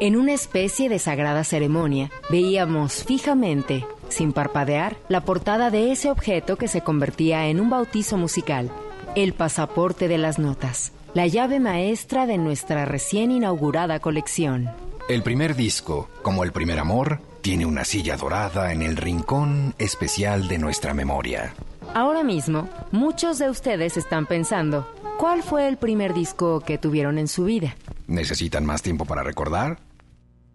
[0.01, 6.57] En una especie de sagrada ceremonia, veíamos fijamente, sin parpadear, la portada de ese objeto
[6.57, 8.69] que se convertía en un bautizo musical,
[9.15, 14.69] el pasaporte de las notas, la llave maestra de nuestra recién inaugurada colección.
[15.07, 20.47] El primer disco, como el primer amor, tiene una silla dorada en el rincón especial
[20.47, 21.53] de nuestra memoria.
[21.93, 27.27] Ahora mismo, muchos de ustedes están pensando, ¿cuál fue el primer disco que tuvieron en
[27.27, 27.75] su vida?
[28.07, 29.79] ¿Necesitan más tiempo para recordar?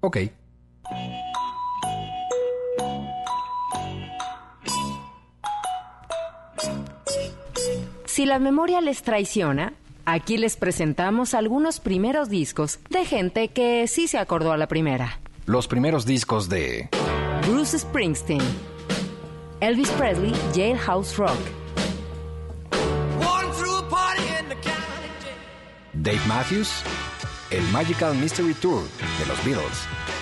[0.01, 0.19] Ok.
[8.21, 9.73] Si la memoria les traiciona,
[10.05, 15.21] aquí les presentamos algunos primeros discos de gente que sí se acordó a la primera.
[15.47, 16.91] Los primeros discos de
[17.47, 18.43] Bruce Springsteen,
[19.63, 21.39] Elvis Presley, Jailhouse Rock,
[25.95, 26.83] Dave Matthews,
[27.51, 28.83] el Magical Mystery Tour
[29.19, 30.20] de los Beatles.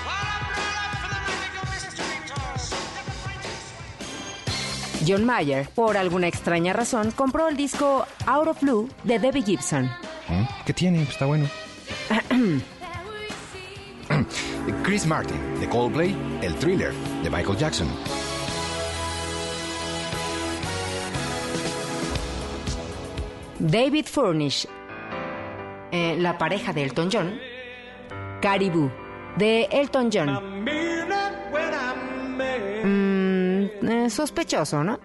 [5.08, 9.86] John Mayer, por alguna extraña razón, compró el disco Out of Blue de Debbie Gibson.
[10.28, 10.46] ¿Eh?
[10.66, 11.02] ¿Qué tiene?
[11.02, 11.48] Está bueno.
[14.82, 16.92] Chris Martin, de Coldplay, El Thriller,
[17.22, 17.88] de Michael Jackson.
[23.58, 24.68] David Furnish,
[25.90, 27.40] eh, la pareja de Elton John.
[28.42, 28.90] Caribou,
[29.36, 30.68] de Elton John.
[33.88, 34.98] Eh, sospechoso, ¿no?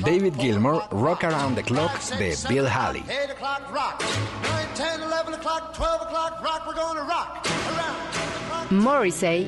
[0.00, 3.04] David Gilmour, Rock Around the Clock, de Bill Haley.
[8.70, 9.46] Morrissey,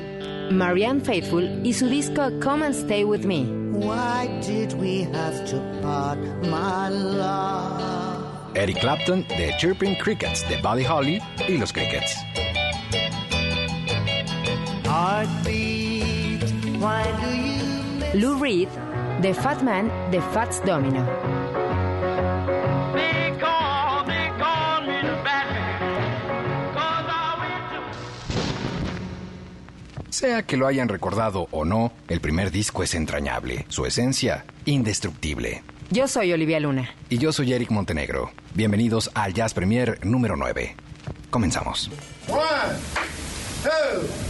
[0.50, 3.44] Marianne Faithful y su disco Come and Stay With Me.
[3.72, 8.56] Why did we have to part, my love?
[8.56, 12.16] Eric Clapton, de Chirping Crickets, de Buddy Holly y los Crickets.
[18.14, 18.68] Lou Reed,
[19.20, 21.06] The Fat Man, The Fats Domino.
[30.10, 35.62] Sea que lo hayan recordado o no, el primer disco es entrañable, su esencia indestructible.
[35.90, 36.94] Yo soy Olivia Luna.
[37.08, 38.30] Y yo soy Eric Montenegro.
[38.54, 40.76] Bienvenidos al Jazz Premier número 9.
[41.30, 41.90] Comenzamos.
[42.28, 42.76] One,
[43.62, 44.29] two,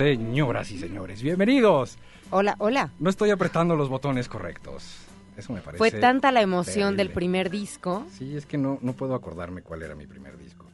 [0.00, 1.98] Señoras y señores, bienvenidos.
[2.30, 2.90] Hola, hola.
[2.98, 4.96] No estoy apretando los botones correctos.
[5.36, 5.76] Eso me parece.
[5.76, 6.96] Fue tanta la emoción terrible.
[6.96, 8.06] del primer disco.
[8.10, 10.64] Sí, es que no, no puedo acordarme cuál era mi primer disco.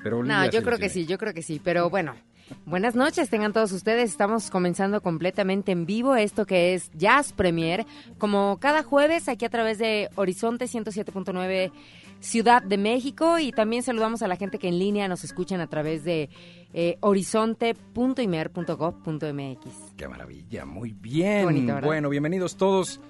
[0.00, 1.60] Pero No, yo sí creo que sí, yo creo que sí.
[1.64, 2.14] Pero bueno,
[2.64, 4.08] buenas noches, tengan todos ustedes.
[4.08, 7.84] Estamos comenzando completamente en vivo esto que es Jazz Premier.
[8.18, 11.72] Como cada jueves, aquí a través de Horizonte 107.9
[12.20, 13.38] Ciudad de México.
[13.38, 16.30] Y también saludamos a la gente que en línea nos escuchan a través de
[16.72, 19.94] eh, horizonte.imer.gov.mx.
[19.96, 21.66] Qué maravilla, muy bien.
[21.82, 23.00] Bueno, bienvenidos todos.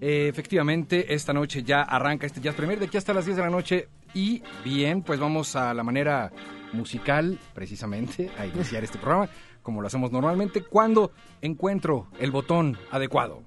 [0.00, 3.42] Eh, efectivamente, esta noche ya arranca este Jazz Premier de aquí hasta las 10 de
[3.42, 3.88] la noche.
[4.12, 6.30] Y bien, pues vamos a la manera
[6.72, 9.28] musical, precisamente, a iniciar este programa,
[9.62, 13.42] como lo hacemos normalmente, cuando encuentro el botón adecuado.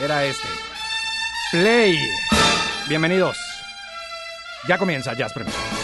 [0.00, 0.48] Era este.
[1.52, 1.96] Play.
[2.88, 3.51] Bienvenidos.
[4.68, 5.81] Ya comienza Jazz Premier.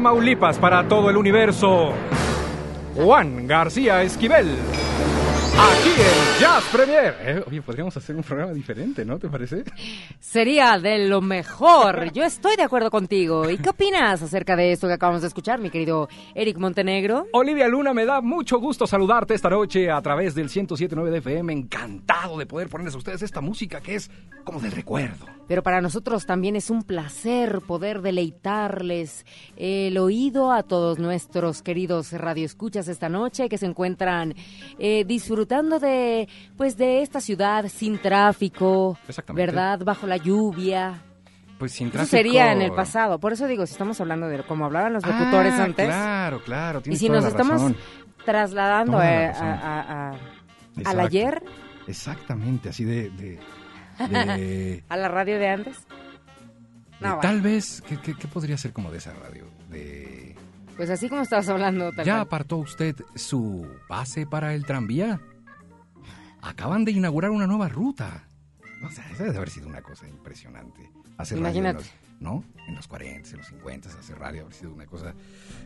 [0.00, 1.92] Tamaulipas para todo el universo,
[2.94, 4.56] Juan García Esquivel.
[5.62, 7.14] Aquí en Jazz Premier.
[7.20, 9.18] Eh, oye, podríamos hacer un programa diferente, ¿no?
[9.18, 9.64] ¿Te parece?
[10.18, 12.10] Sería de lo mejor.
[12.12, 13.50] Yo estoy de acuerdo contigo.
[13.50, 17.26] ¿Y qué opinas acerca de esto que acabamos de escuchar, mi querido Eric Montenegro?
[17.34, 21.52] Olivia Luna, me da mucho gusto saludarte esta noche a través del 107.9 de FM.
[21.52, 24.10] Encantado de poder ponerles a ustedes esta música que es
[24.44, 25.26] como del recuerdo.
[25.46, 32.12] Pero para nosotros también es un placer poder deleitarles el oído a todos nuestros queridos
[32.12, 34.34] radioescuchas esta noche que se encuentran
[34.78, 38.96] eh, disfrutando de pues de esta ciudad sin tráfico.
[39.34, 39.80] ¿verdad?
[39.84, 41.02] Bajo la lluvia.
[41.58, 42.10] Pues sin Eso tráfico.
[42.16, 43.18] sería en el pasado.
[43.20, 45.86] Por eso digo, si estamos hablando de como hablaban los locutores Ah, antes.
[45.86, 46.82] Claro, claro.
[46.86, 47.76] Y si toda nos la estamos razón.
[48.24, 50.16] trasladando a- a- a-
[50.84, 51.42] al ayer,
[51.86, 53.10] Exactamente, así de...
[53.10, 53.38] de-
[54.08, 55.76] de- a la radio de antes.
[57.00, 59.46] No, tal vez, ¿qué, qué, qué podría ser como de esa radio?
[59.68, 60.36] De...
[60.76, 61.92] Pues así como estabas hablando.
[61.92, 65.20] tal ¿Ya apartó usted su pase para el tranvía?
[66.42, 68.26] Acaban de inaugurar una nueva ruta.
[68.80, 70.90] No sé, esa debe haber sido una cosa impresionante.
[71.18, 71.78] Hacer radio en Imagínate.
[71.84, 72.44] los- ¿no?
[72.68, 75.14] En los 40, en los 50, hacer radio haber sido una cosa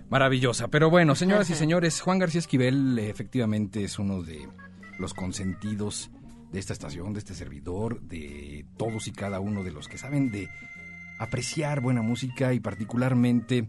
[0.09, 0.69] maravillosa.
[0.69, 4.49] Pero bueno, señoras y señores, Juan García Esquivel efectivamente es uno de
[4.99, 6.11] los consentidos
[6.53, 10.31] de esta estación, de este servidor, de todos y cada uno de los que saben
[10.31, 10.49] de
[11.19, 13.69] apreciar buena música y particularmente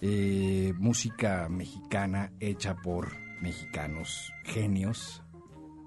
[0.00, 3.12] eh, música mexicana hecha por
[3.42, 5.22] mexicanos genios.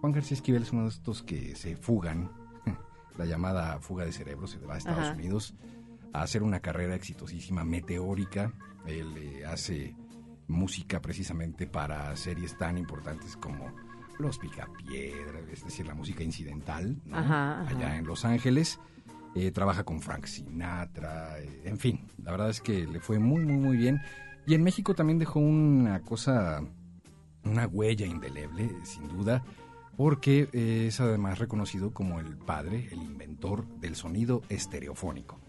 [0.05, 2.29] Juan García Esquivel es uno de estos que se fugan,
[3.17, 5.13] la llamada fuga de cerebros, se va a Estados Ajá.
[5.15, 5.55] Unidos
[6.13, 8.53] a hacer una carrera exitosísima, meteórica.
[8.85, 9.95] Él eh, hace
[10.47, 13.73] música precisamente para series tan importantes como
[14.19, 17.17] Los Picapiedra, es decir, la música incidental, ¿no?
[17.17, 17.75] Ajá, ajá.
[17.75, 18.79] allá en Los Ángeles.
[19.33, 23.43] Eh, trabaja con Frank Sinatra, eh, en fin, la verdad es que le fue muy,
[23.43, 24.00] muy, muy bien.
[24.45, 26.62] Y en México también dejó una cosa,
[27.43, 29.43] una huella indeleble, sin duda,
[29.97, 35.39] porque es además reconocido como el padre, el inventor del sonido estereofónico.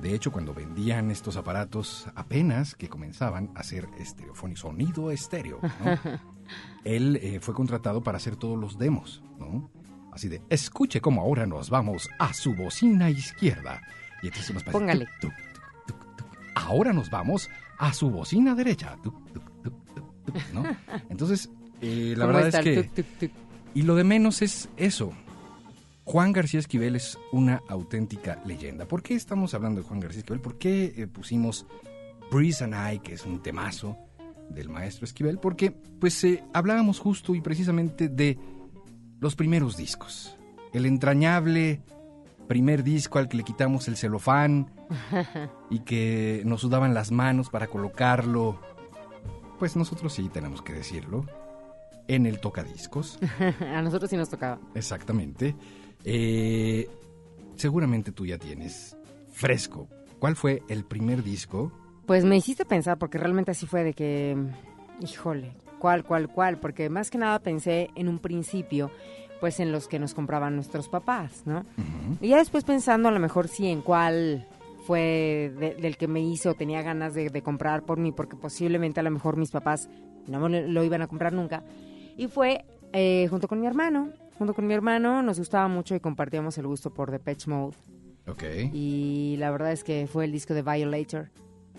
[0.00, 5.98] De hecho, cuando vendían estos aparatos apenas que comenzaban a hacer estereofónico, sonido estéreo, ¿no?
[6.84, 9.70] él eh, fue contratado para hacer todos los demos, ¿no?
[10.12, 13.80] Así de, escuche cómo ahora nos vamos a su bocina izquierda.
[14.22, 15.06] Y entonces nos parece, Póngale.
[15.20, 15.32] tuc,
[15.86, 16.26] tuc, tuc, tuc.
[16.54, 17.48] Ahora nos vamos
[17.78, 18.96] a su bocina derecha.
[21.08, 21.50] Entonces,
[21.80, 23.30] eh, la ¿Cómo verdad es que...
[23.74, 25.12] Y lo de menos es eso.
[26.04, 28.86] Juan García Esquivel es una auténtica leyenda.
[28.86, 30.40] ¿Por qué estamos hablando de Juan García Esquivel?
[30.40, 31.66] ¿Por qué eh, pusimos
[32.30, 33.96] Breeze and I, que es un temazo
[34.50, 35.38] del maestro Esquivel?
[35.38, 38.38] Porque pues eh, hablábamos justo y precisamente de
[39.20, 40.36] los primeros discos.
[40.72, 41.80] El entrañable
[42.48, 44.70] primer disco al que le quitamos el celofán
[45.70, 48.60] y que nos sudaban las manos para colocarlo.
[49.58, 51.24] Pues nosotros sí tenemos que decirlo.
[52.14, 53.18] En el tocadiscos.
[53.60, 54.58] a nosotros sí nos tocaba.
[54.74, 55.54] Exactamente.
[56.04, 56.88] Eh,
[57.56, 58.96] seguramente tú ya tienes
[59.30, 59.88] fresco.
[60.18, 61.72] ¿Cuál fue el primer disco?
[62.06, 64.36] Pues me hiciste pensar, porque realmente así fue de que,
[65.00, 66.58] híjole, ¿cuál, cuál, cuál?
[66.58, 68.90] Porque más que nada pensé en un principio,
[69.40, 71.64] pues en los que nos compraban nuestros papás, ¿no?
[72.20, 74.46] Y ya después pensando a lo mejor sí en cuál
[74.86, 78.36] fue de- del que me hice o tenía ganas de, de comprar por mí, porque
[78.36, 79.88] posiblemente a lo mejor mis papás
[80.26, 81.62] no me lo iban a comprar nunca.
[82.16, 84.10] Y fue eh, junto con mi hermano.
[84.38, 87.76] Junto con mi hermano nos gustaba mucho y compartíamos el gusto por Depeche Mode.
[88.26, 88.42] Ok.
[88.72, 91.30] Y la verdad es que fue el disco de Violator.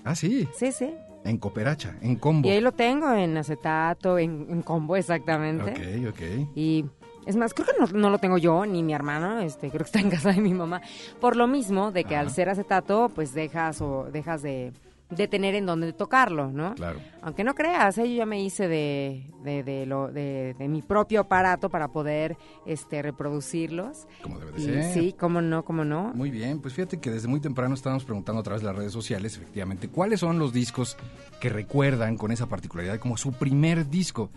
[0.03, 0.47] Ah, sí.
[0.55, 0.93] Sí, sí.
[1.23, 2.47] En cooperacha, en combo.
[2.47, 5.71] Y ahí lo tengo en acetato, en, en combo exactamente.
[6.07, 6.49] Ok, ok.
[6.55, 6.85] Y
[7.25, 9.85] es más, creo que no, no lo tengo yo ni mi hermano, este, creo que
[9.85, 10.81] está en casa de mi mamá.
[11.21, 12.25] Por lo mismo de que Ajá.
[12.25, 14.73] al ser acetato, pues dejas o dejas de,
[15.15, 16.75] de tener en donde tocarlo, ¿no?
[16.75, 16.99] Claro.
[17.21, 18.09] Aunque no creas, ¿eh?
[18.09, 22.37] yo ya me hice de, de, de lo, de, de mi propio aparato para poder
[22.65, 24.07] este, reproducirlos.
[24.21, 24.93] Como debe de Y ser.
[24.93, 26.11] sí, cómo no, cómo no.
[26.13, 28.91] Muy bien, pues fíjate que desde muy temprano estábamos preguntando a través de las redes
[28.93, 30.97] sociales, efectivamente, cuáles son los discos
[31.39, 34.29] que recuerdan con esa particularidad como su primer disco.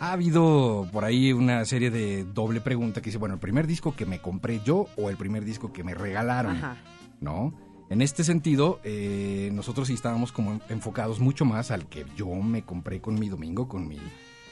[0.00, 3.94] Ha habido por ahí una serie de doble pregunta que dice, bueno, el primer disco
[3.94, 6.76] que me compré yo o el primer disco que me regalaron, Ajá.
[7.20, 7.54] ¿no?
[7.90, 12.62] En este sentido, eh, nosotros sí estábamos como enfocados mucho más al que yo me
[12.62, 13.98] compré con mi domingo, con mi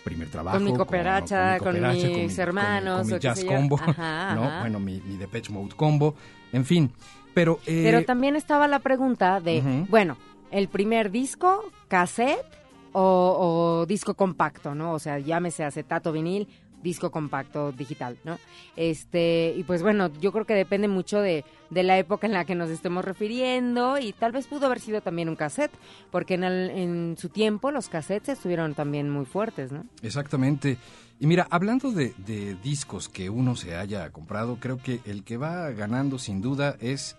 [0.04, 0.58] primer trabajo.
[0.58, 4.44] Con mi cooperacha, con mis mi- hermanos, Con, mi jazz combo, Ajá, ¿no?
[4.44, 4.60] ajá.
[4.60, 6.14] Bueno, mi, mi Depeche Mode combo,
[6.52, 6.90] en fin.
[7.32, 10.16] Pero, eh, Pero también estaba la pregunta de, bueno,
[10.50, 12.44] el primer disco, cassette
[12.92, 14.92] o, o disco compacto, ¿no?
[14.92, 16.48] O sea, llámese acetato, vinil
[16.82, 18.38] disco compacto digital, ¿no?
[18.76, 22.44] Este, y pues bueno, yo creo que depende mucho de, de la época en la
[22.44, 25.72] que nos estemos refiriendo y tal vez pudo haber sido también un cassette,
[26.10, 29.84] porque en, el- en su tiempo los cassettes estuvieron también muy fuertes, ¿no?
[30.02, 30.78] Exactamente.
[31.18, 35.36] Y mira, hablando de, de discos que uno se haya comprado, creo que el que
[35.36, 37.16] va ganando sin duda es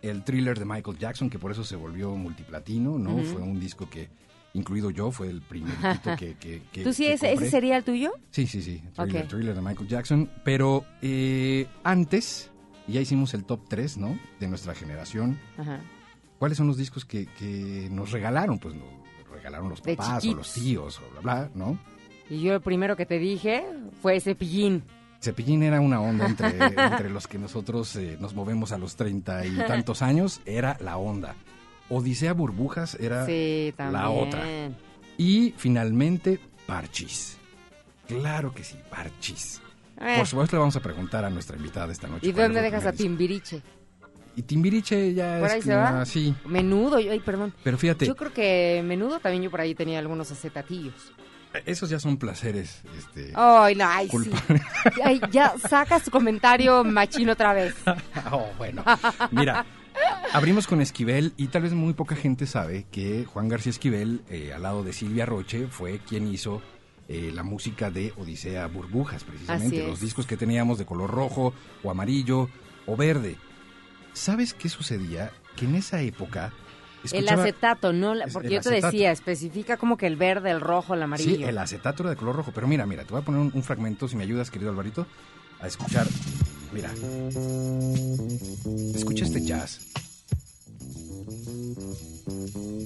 [0.00, 3.18] el thriller de Michael Jackson, que por eso se volvió multiplatino, ¿no?
[3.24, 4.08] Fue un disco que,
[4.54, 8.12] incluido yo, fue el primerito que, que, que- ¿Tú sí, que ese, sería el tuyo?
[8.30, 8.82] Sí, sí, sí.
[8.96, 9.28] Thriller, Ok.
[9.28, 10.30] Thriller de Michael Jackson.
[10.44, 12.50] Pero eh, antes,
[12.86, 14.18] ya hicimos el top 3, ¿no?
[14.40, 15.38] De nuestra generación.
[15.58, 15.80] Ajá.
[16.38, 18.58] ¿Cuáles son los discos que, que nos regalaron?
[18.58, 18.88] Pues nos
[19.32, 21.78] regalaron los papás o los tíos o bla, bla, ¿no?
[22.30, 23.64] Y yo el primero que te dije
[24.02, 24.82] fue Cepillín.
[25.20, 29.44] Cepillín era una onda entre, entre los que nosotros eh, nos movemos a los treinta
[29.46, 31.34] y tantos años, era la onda.
[31.88, 34.42] Odisea Burbujas era Sí, la otra.
[35.18, 37.36] Y finalmente, Parchis.
[38.08, 39.60] Claro que sí, Parchis.
[40.00, 42.26] Eh, Por supuesto le vamos a preguntar a nuestra invitada esta noche.
[42.26, 42.92] ¿Y dónde dejas a.
[42.92, 43.62] Timbiriche?
[44.36, 46.04] Y Timbiriche ya ¿Por es ahí se que- va?
[46.04, 47.54] sí, Menudo, ay, perdón.
[47.62, 51.12] pero fíjate, Yo creo que menudo también yo por ahí tenía algunos acetatillos.
[51.66, 52.82] esos ya son placeres.
[52.98, 54.30] Este, Ay, no, ay, sí.
[55.04, 57.74] Ay, ya sacas tu comentario machino otra vez.
[58.32, 58.82] Oh, bueno.
[59.30, 59.64] Mira,
[60.32, 64.52] abrimos con Esquivel y tal vez muy poca gente sabe que Juan García Esquivel, eh,
[64.52, 66.62] al lado de Silvia Roche, fue quien hizo
[67.08, 69.86] eh, la música de Odisea Burbujas, precisamente.
[69.86, 72.48] Los discos que teníamos de color rojo o amarillo
[72.86, 73.36] o verde.
[74.12, 75.32] ¿Sabes qué sucedía?
[75.56, 76.52] Que en esa época...
[77.12, 78.14] El acetato, ¿no?
[78.32, 78.86] Porque yo te acetato.
[78.86, 81.36] decía, especifica como que el verde, el rojo, el amarillo.
[81.36, 82.52] Sí, el acetato era de color rojo.
[82.54, 85.06] Pero mira, mira, te voy a poner un, un fragmento, si me ayudas, querido Alvarito,
[85.60, 86.06] a escuchar.
[86.74, 86.92] Mira.
[88.96, 89.78] Escucha este jazz.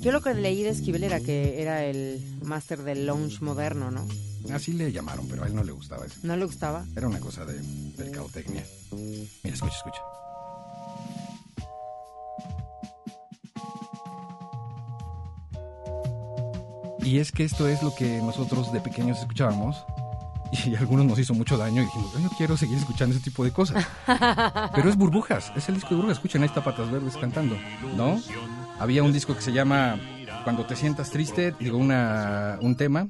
[0.00, 4.06] Yo lo que leí de Esquivel era que era el máster del lounge moderno, ¿no?
[4.52, 6.20] Así le llamaron, pero a él no le gustaba eso.
[6.22, 6.84] ¿No le gustaba?
[6.96, 7.58] Era una cosa de
[7.96, 8.64] mercadotecnia.
[8.92, 10.02] Mira, escucha, escucha.
[17.02, 19.82] Y es que esto es lo que nosotros de pequeños escuchábamos
[20.52, 23.44] y algunos nos hizo mucho daño y dijimos, yo no quiero seguir escuchando ese tipo
[23.44, 23.86] de cosas.
[24.74, 26.18] Pero es Burbujas, es el disco de Burbujas.
[26.18, 27.56] Escuchen, ahí está Patas Verdes cantando,
[27.96, 28.20] ¿no?
[28.78, 29.98] Había un disco que se llama
[30.44, 33.08] Cuando te sientas triste, digo, una, un tema.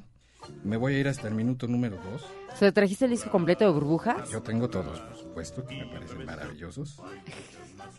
[0.63, 2.25] Me voy a ir hasta el minuto número 2.
[2.53, 4.29] O sea, ¿trajiste el disco completo de burbujas?
[4.31, 7.01] Yo tengo todos, por supuesto, que me parecen maravillosos.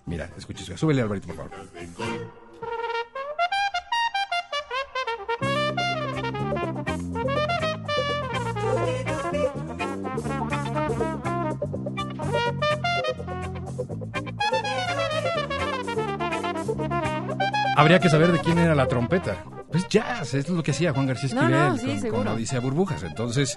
[0.06, 0.76] Mira, escucha.
[0.76, 1.52] súbele Alvarito, por favor.
[17.80, 19.44] Habría que saber de quién era la trompeta.
[19.70, 22.25] Pues jazz, es lo que hacía Juan García Esquivel no, sí, con, seguro.
[22.25, 23.04] con Odisea Burbujas.
[23.04, 23.56] Entonces,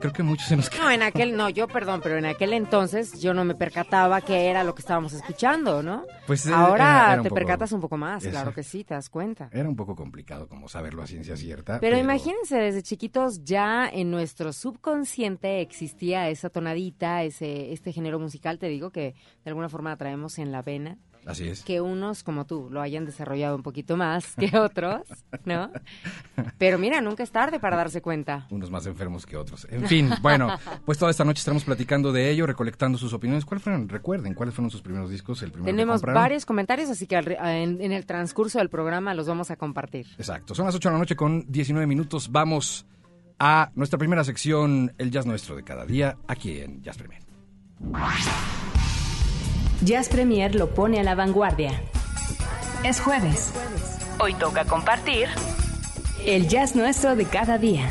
[0.00, 3.20] creo que muchos se nos No, en aquel, no, yo perdón, pero en aquel entonces
[3.20, 6.02] yo no me percataba que era lo que estábamos escuchando, ¿no?
[6.26, 8.94] Pues, eh, Ahora era- era te poco- percatas un poco más, claro que sí, te
[8.94, 9.48] das cuenta.
[9.52, 11.78] Era un poco complicado como saberlo a ciencia cierta.
[11.78, 18.58] Pero imagínense, desde chiquitos ya en nuestro subconsciente existía esa tonadita, ese este género musical,
[18.58, 19.14] te digo, que
[19.44, 20.98] de alguna forma traemos en la vena.
[21.24, 21.62] Así es.
[21.62, 25.02] Que unos como tú lo hayan desarrollado un poquito más que otros,
[25.44, 25.70] ¿no?
[26.58, 28.46] Pero mira, nunca es tarde para darse cuenta.
[28.50, 29.66] Unos más enfermos que otros.
[29.70, 30.48] En fin, bueno,
[30.84, 33.44] pues toda esta noche estaremos platicando de ello, recolectando sus opiniones.
[33.44, 33.88] ¿Cuáles fueron?
[33.88, 35.42] Recuerden, ¿cuáles fueron sus primeros discos?
[35.42, 39.14] El primero Tenemos varios comentarios, así que al re- en, en el transcurso del programa
[39.14, 40.06] los vamos a compartir.
[40.18, 42.30] Exacto, son las 8 de la noche con 19 minutos.
[42.32, 42.84] Vamos
[43.38, 47.22] a nuestra primera sección, el jazz nuestro de cada día, aquí en Jazz Premier.
[49.84, 51.72] Jazz Premier lo pone a la vanguardia.
[52.84, 53.52] Es jueves.
[54.20, 55.26] Hoy toca compartir
[56.24, 57.90] El jazz nuestro de cada día.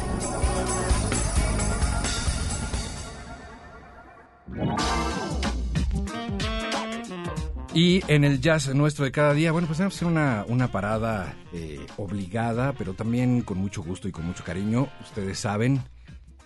[7.73, 10.71] Y en el jazz nuestro de cada día, bueno, pues vamos a hacer una, una
[10.71, 14.87] parada eh, obligada, pero también con mucho gusto y con mucho cariño.
[15.01, 15.81] Ustedes saben,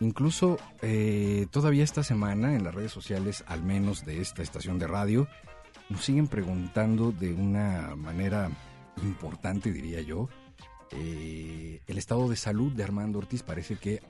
[0.05, 4.87] incluso eh, todavía esta semana en las redes sociales, al menos de esta estación de
[4.87, 5.27] radio,
[5.89, 8.49] nos siguen preguntando de una manera
[9.03, 10.29] importante, diría yo,
[10.91, 13.43] eh, el estado de salud de Armando Ortiz.
[13.43, 14.01] Parece que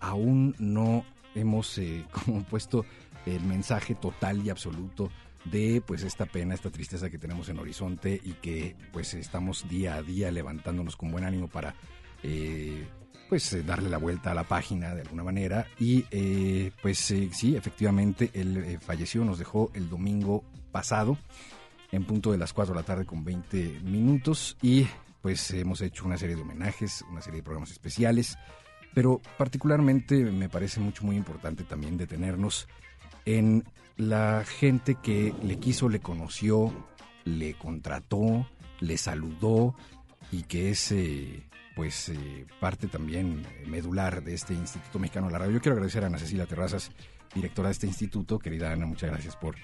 [0.00, 2.84] aún no hemos eh, como puesto
[3.26, 5.10] el mensaje total y absoluto
[5.44, 9.94] de pues esta pena, esta tristeza que tenemos en Horizonte y que pues estamos día
[9.94, 11.74] a día levantándonos con buen ánimo para
[12.22, 12.86] eh,
[13.34, 15.66] pues eh, darle la vuelta a la página de alguna manera.
[15.80, 21.18] Y eh, pues eh, sí, efectivamente él eh, falleció, nos dejó el domingo pasado
[21.90, 24.56] en punto de las 4 de la tarde con 20 minutos.
[24.62, 24.86] Y
[25.20, 28.38] pues hemos hecho una serie de homenajes, una serie de programas especiales.
[28.94, 32.68] Pero particularmente me parece mucho, muy importante también detenernos
[33.24, 33.64] en
[33.96, 36.72] la gente que le quiso, le conoció,
[37.24, 38.46] le contrató,
[38.78, 39.74] le saludó
[40.30, 40.92] y que es
[41.74, 45.54] pues eh, parte también medular de este Instituto Mexicano de la Radio.
[45.54, 46.92] Yo quiero agradecer a Ana Cecilia Terrazas,
[47.34, 48.38] directora de este instituto.
[48.38, 49.56] Querida Ana, muchas gracias por,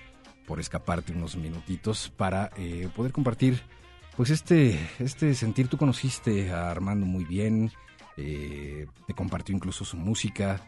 [0.47, 3.63] por escaparte unos minutitos para eh, poder compartir
[4.17, 5.69] pues este, este sentir.
[5.69, 7.71] Tú conociste a Armando muy bien,
[8.17, 10.61] eh, te compartió incluso su música,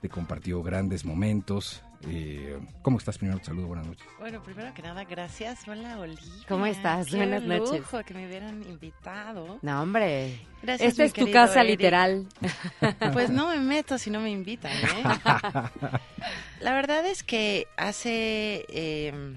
[0.00, 1.82] te compartió grandes momentos.
[2.06, 3.18] Eh, ¿Cómo estás?
[3.18, 4.06] Primero te saludo, buenas noches.
[4.20, 5.66] Bueno, primero que nada, gracias.
[5.66, 6.22] Hola, Olivia.
[6.46, 7.08] ¿Cómo estás?
[7.08, 7.80] Qué Buenas noches.
[7.80, 9.58] lujo que me hubieran invitado.
[9.62, 10.40] No, hombre.
[10.62, 11.70] Gracias, Esta es tu casa Eric.
[11.80, 12.26] literal.
[13.12, 15.02] Pues no me meto si no me invitan, ¿eh?
[16.60, 19.36] La verdad es que hace eh,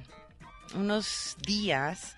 [0.75, 2.15] unos días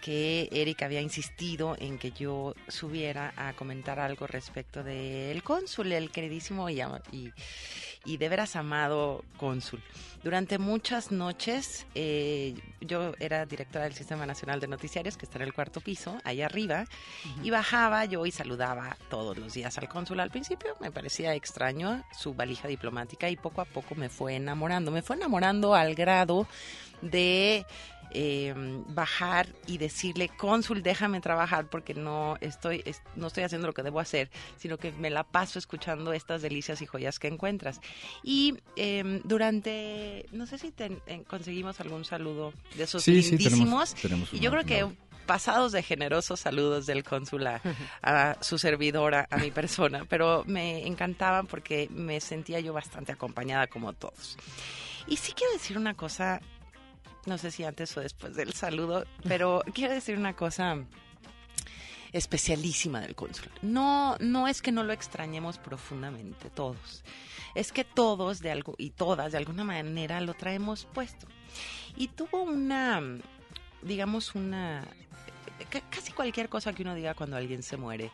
[0.00, 6.10] que Eric había insistido en que yo subiera a comentar algo respecto del cónsul, el
[6.10, 6.80] queridísimo y,
[7.12, 7.32] y,
[8.04, 9.82] y de veras amado cónsul.
[10.22, 15.44] Durante muchas noches, eh, yo era directora del Sistema Nacional de Noticiarios, que está en
[15.44, 16.84] el cuarto piso, ahí arriba,
[17.42, 20.20] y bajaba yo y saludaba todos los días al cónsul.
[20.20, 24.90] Al principio me parecía extraño su valija diplomática y poco a poco me fue enamorando.
[24.90, 26.46] Me fue enamorando al grado
[27.00, 27.64] de
[28.12, 28.54] eh,
[28.88, 33.82] bajar y decirle, cónsul, déjame trabajar porque no estoy, es- no estoy haciendo lo que
[33.82, 37.80] debo hacer, sino que me la paso escuchando estas delicias y joyas que encuentras.
[38.22, 43.50] Y eh, durante, no sé si eh, conseguimos algún saludo de esos Sí, sí, tenemos-
[43.58, 43.94] lindísimos.
[43.94, 44.96] tenemos y yo una- creo que una-
[45.26, 47.60] pasados de generosos saludos del cónsul a,
[48.02, 53.68] a su servidora, a mi persona, pero me encantaban porque me sentía yo bastante acompañada
[53.68, 54.36] como todos.
[55.06, 56.40] Y sí quiero decir una cosa,
[57.26, 60.78] no sé si antes o después del saludo, pero quiero decir una cosa
[62.12, 63.50] especialísima del cónsul.
[63.62, 67.04] No, no es que no lo extrañemos profundamente todos.
[67.54, 71.26] Es que todos de algo y todas de alguna manera lo traemos puesto.
[71.96, 73.00] Y tuvo una,
[73.82, 74.84] digamos, una
[75.70, 78.10] ca- casi cualquier cosa que uno diga cuando alguien se muere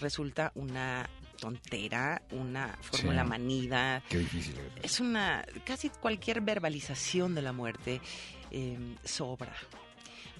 [0.00, 1.08] resulta una
[1.40, 3.28] tontera, una fórmula Sí.
[3.28, 4.56] manida, Qué difícil.
[4.82, 8.00] es una casi cualquier verbalización de la muerte
[8.50, 9.52] eh, sobra.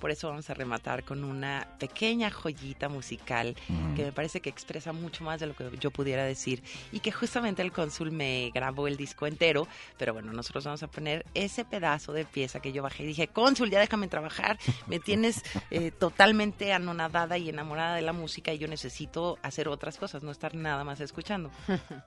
[0.00, 3.94] Por eso vamos a rematar con una pequeña joyita musical Mm.
[3.96, 7.10] que me parece que expresa mucho más de lo que yo pudiera decir y que
[7.10, 9.66] justamente el cónsul me grabó el disco entero,
[9.96, 13.26] pero bueno, nosotros vamos a poner ese pedazo de pieza que yo bajé y dije,
[13.26, 15.42] cónsul, ya déjame trabajar, me tienes
[15.72, 20.30] eh, totalmente anonadada y enamorada de la música y yo necesito hacer otras cosas, no
[20.30, 21.50] estar nada más escuchando.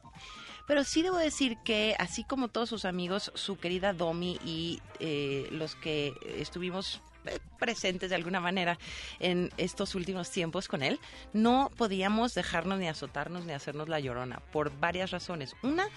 [0.68, 5.48] Pero sí debo decir que, así como todos sus amigos, su querida Domi y eh,
[5.52, 8.80] los que estuvimos eh, presentes de alguna manera
[9.20, 11.00] en estos últimos tiempos con él,
[11.34, 15.56] no podíamos dejarnos ni azotarnos ni hacernos la llorona por varias razones.
[15.62, 15.88] Una,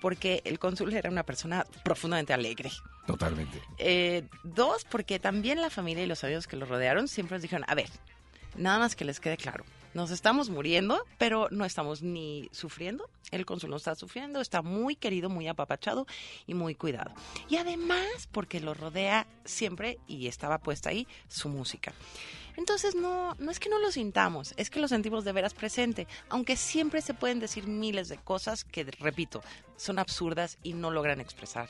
[0.00, 2.70] porque el cónsul era una persona profundamente alegre.
[3.06, 3.62] Totalmente.
[3.78, 7.64] Eh, dos, porque también la familia y los amigos que lo rodearon siempre nos dijeron,
[7.68, 7.88] a ver,
[8.56, 13.46] nada más que les quede claro, nos estamos muriendo, pero no estamos ni sufriendo, el
[13.46, 16.06] cónsul no está sufriendo, está muy querido, muy apapachado
[16.46, 17.12] y muy cuidado.
[17.48, 21.92] Y además, porque lo rodea siempre, y estaba puesta ahí, su música.
[22.56, 26.06] Entonces no, no es que no lo sintamos, es que lo sentimos de veras presente,
[26.28, 29.42] aunque siempre se pueden decir miles de cosas que, repito,
[29.76, 31.68] son absurdas y no logran expresar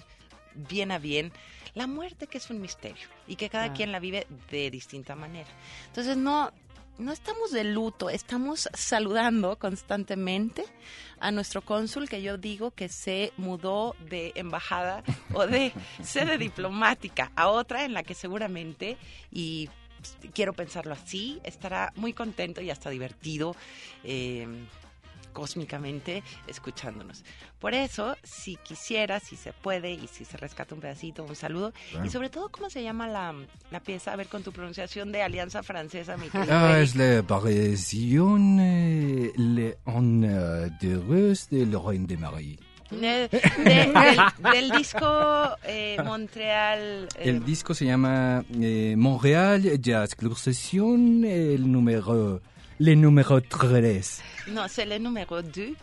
[0.54, 1.32] bien a bien
[1.74, 3.72] la muerte que es un misterio y que cada Ah.
[3.72, 5.48] quien la vive de distinta manera.
[5.87, 6.52] Entonces no,
[6.98, 10.64] no estamos de luto, estamos saludando constantemente
[11.18, 15.02] a nuestro cónsul que yo digo que se mudó de embajada
[15.33, 18.96] o de sede diplomática a otra en la que seguramente
[19.33, 23.57] y pues, quiero pensarlo así, estará muy contento y hasta divertido
[24.04, 24.46] eh,
[25.34, 27.22] cósmicamente escuchándonos.
[27.58, 31.72] Por eso, si quisiera, si se puede y si se rescata un pedacito, un saludo.
[31.90, 32.06] Claro.
[32.06, 33.34] Y sobre todo, ¿cómo se llama la,
[33.70, 34.12] la pieza?
[34.12, 39.32] A ver, con tu pronunciación de Alianza Francesa, mi querido Ah, es la aparición eh,
[39.36, 39.76] le-
[40.24, 42.58] eh, de Rus de Lorraine de Marie.
[42.90, 43.92] De- de- del,
[44.52, 47.08] del disco eh, Montreal.
[47.16, 52.40] eh, El disco se llama eh, Montréal Jazz Club Session, el número,
[52.80, 54.22] le número 3.
[54.48, 55.74] no, c'est le numéro 2.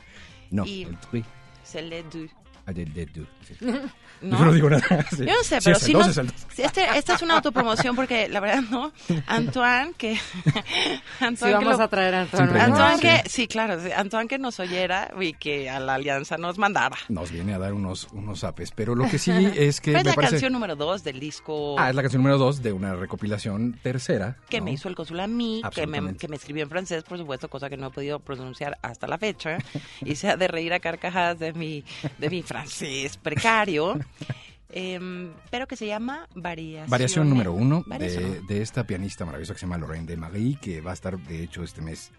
[0.52, 1.22] No, Y- el 3.
[1.64, 2.28] C'est le 2.
[2.74, 3.26] Did, did do.
[3.48, 3.56] Sí.
[4.22, 4.38] No.
[4.38, 5.04] Yo no digo nada.
[5.10, 5.26] Sí.
[5.26, 8.30] Yo no sé, Sí, pero dos, nos- es sí, este, esta es una autopromoción porque
[8.30, 8.92] la verdad no.
[9.26, 10.16] Antoine, que.
[11.20, 12.60] Antoine Sí, que vamos lo- a traer a Antoine.
[12.62, 13.02] Antoine sí.
[13.02, 16.96] que, sí, claro, Antoine que nos oyera y que a la alianza nos mandara.
[17.10, 18.72] Nos viene a dar unos, unos apes.
[18.76, 20.34] Pero lo que sí es que es me la parece...
[20.34, 24.38] canción número dos del disco Ah, es la canción número dos de una recopilación tercera.
[24.50, 24.66] que ¿no?
[24.66, 27.50] me hizo el cónsul a mí, que me, que me escribió en francés, por supuesto,
[27.50, 29.58] cosa que no he podido pronunciar hasta la fecha.
[30.06, 31.84] y se ha de reír a carcajadas de mi,
[32.20, 32.61] de mi francés
[33.22, 34.00] precario.
[34.74, 36.90] Em, pero que se llama Variación.
[36.90, 40.80] Variación número uno de, de esta pianista maravillosa que se llama Lorraine de Marie, que
[40.80, 42.10] va a estar, de hecho, este mes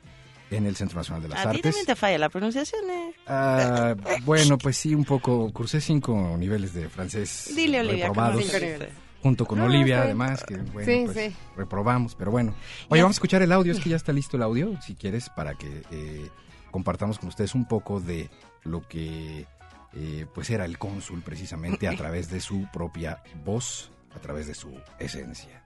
[0.50, 1.62] en el Centro Nacional de las A ti Artes.
[1.62, 3.14] también te falla la pronunciación, ¿eh?
[3.26, 3.94] Ah,
[4.26, 5.50] bueno, pues sí, un poco.
[5.50, 8.44] Cursé cinco niveles de francés Dile, Olivia, ¿cómo reprobados.
[8.44, 8.88] cinco niveles?
[9.22, 11.36] Junto con No, Olivia, además, que bueno, Sí, pues, sí.
[11.56, 12.54] reprobamos, pero bueno.
[12.90, 13.04] Oye, Ya.
[13.04, 15.54] vamos a escuchar el audio, es que ya está listo el audio, si quieres, para
[15.54, 16.28] que eh,
[16.70, 18.28] compartamos con ustedes un poco de
[18.64, 19.46] lo que
[19.94, 24.54] eh, pues era el cónsul precisamente a través de su propia voz, a través de
[24.54, 25.62] su esencia.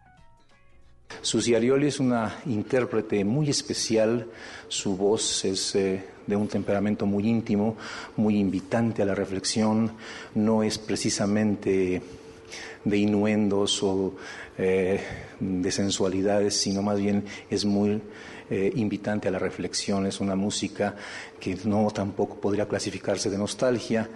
[1.23, 4.27] Susi Arioli es una intérprete muy especial,
[4.69, 7.77] su voz es eh, de un temperamento muy íntimo,
[8.17, 9.93] muy invitante a la reflexión,
[10.35, 12.03] no es precisamente
[12.85, 14.15] de innuendos o
[14.59, 15.01] eh,
[15.41, 18.01] de sensualidades, sino más bien es muy
[18.51, 20.95] eh, invitante a la reflexión, es una música
[21.41, 24.09] que no tampoco podría clasificarse de nostalgia,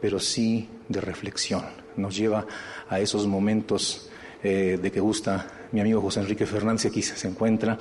[0.00, 1.64] pero sí de reflexión,
[1.96, 2.46] nos lleva
[2.88, 4.10] a esos momentos
[4.42, 7.78] eh, de que gusta mi amigo José Enrique Fernández, aquí se encuentra,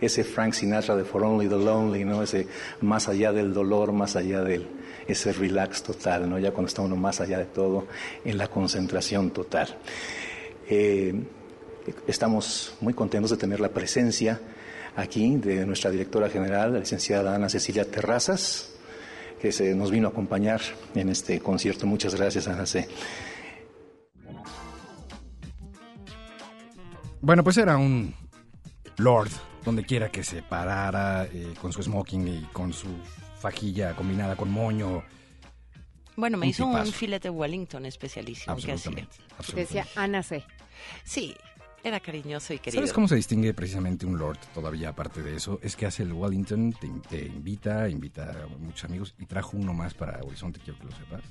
[0.00, 2.22] ese Frank Sinatra de For Only the Lonely, ¿no?
[2.22, 2.46] ese
[2.80, 4.66] más allá del dolor, más allá del
[5.08, 6.38] ese relax total, ¿no?
[6.38, 7.88] ya cuando está uno más allá de todo,
[8.24, 9.76] en la concentración total.
[10.68, 11.14] Eh,
[12.06, 14.38] estamos muy contentos de tener la presencia
[14.94, 18.74] aquí de nuestra directora general, la licenciada Ana Cecilia Terrazas,
[19.40, 20.60] que se nos vino a acompañar
[20.94, 21.86] en este concierto.
[21.86, 22.86] Muchas gracias, Ana C.
[27.20, 28.14] Bueno, pues era un
[28.98, 29.30] lord,
[29.64, 32.88] donde quiera que se parara, eh, con su smoking y con su
[33.40, 35.02] fajilla combinada con moño.
[36.16, 36.92] Bueno, me Un hizo un tipazo.
[36.92, 39.06] filete Wellington especialísimo que hacía.
[39.54, 40.44] Decía Ana C.
[41.04, 41.36] Sí,
[41.84, 42.80] era cariñoso y querido.
[42.80, 45.60] ¿Sabes cómo se distingue precisamente un lord todavía aparte de eso?
[45.62, 49.72] Es que hace el Wellington, te, te invita, invita a muchos amigos y trajo uno
[49.74, 51.22] más para Horizonte, quiero que lo sepas,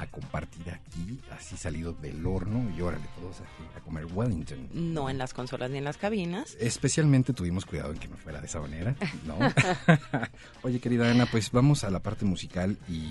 [0.00, 4.68] a compartir aquí, así salido del horno y órale todos a, a comer Wellington.
[4.72, 6.56] No en las consolas ni en las cabinas.
[6.58, 9.36] Especialmente tuvimos cuidado en que no fuera de esa manera, ¿no?
[10.62, 13.10] Oye, querida Ana, pues vamos a la parte musical y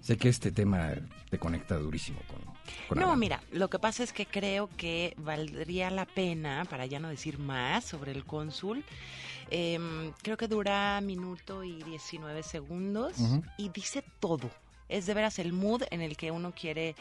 [0.00, 0.90] sé que este tema
[1.30, 2.40] te conecta durísimo con...
[2.88, 3.16] con No, Ana.
[3.16, 7.38] mira, lo que pasa es que creo que valdría la pena, para ya no decir
[7.38, 8.84] más sobre el cónsul,
[9.50, 13.14] em, creo que dura minuto y 19 segundos
[13.58, 14.50] y dice todo.
[14.88, 16.94] Es de veras el mood en el que uno quiere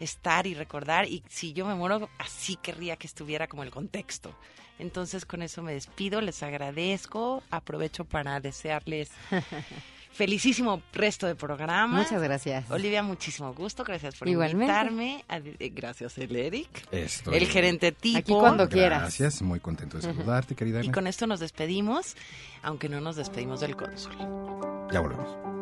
[0.00, 4.34] estar y recordar y si yo me muero, así querría que estuviera como el contexto.
[4.78, 9.10] Entonces con eso me despido, les agradezco, aprovecho para desearles
[10.12, 11.98] felicísimo resto de programa.
[11.98, 12.68] Muchas gracias.
[12.70, 13.84] Olivia, muchísimo gusto.
[13.84, 14.64] Gracias por Igualmente.
[14.64, 15.24] invitarme.
[15.28, 16.68] Eh, Gracias, el Eric.
[16.90, 18.18] Estoy- El gerente tipo.
[18.18, 19.02] Aquí cuando quieras.
[19.02, 22.16] Gracias, muy contento de saludarte, querida Y con esto nos despedimos,
[22.62, 24.12] aunque no nos despedimos del cónsul.
[24.92, 25.61] Ya volvemos.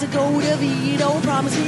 [0.00, 1.04] To go to Vito.
[1.08, 1.67] Oh, promise you'll open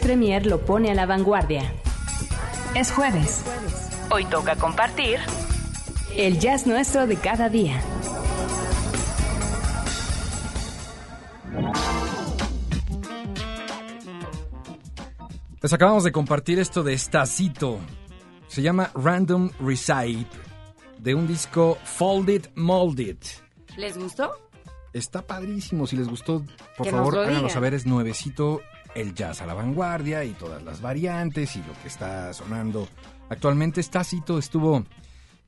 [0.00, 1.72] Premier lo pone a la vanguardia.
[2.74, 3.42] Es jueves.
[4.10, 5.18] Hoy toca compartir
[6.16, 7.80] El jazz nuestro de cada día.
[15.62, 17.78] Les acabamos de compartir esto de Stacito.
[18.48, 20.28] Se llama Random Recite,
[20.98, 23.16] de un disco Folded Molded.
[23.76, 24.30] ¿Les gustó?
[24.92, 25.86] Está padrísimo.
[25.86, 26.44] Si les gustó,
[26.76, 27.50] por Que favor, digan.
[27.50, 27.74] saber.
[27.74, 28.60] Es nuevecito
[28.96, 32.88] el jazz a la vanguardia y todas las variantes y lo que está sonando
[33.28, 33.82] actualmente.
[33.82, 34.84] Stacito estuvo.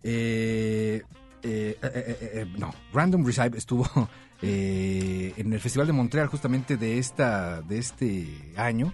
[0.03, 1.03] eh,
[1.43, 3.87] eh, eh, eh, no, Random Recite estuvo
[4.43, 8.93] en el Festival de Montreal justamente de, esta, de este año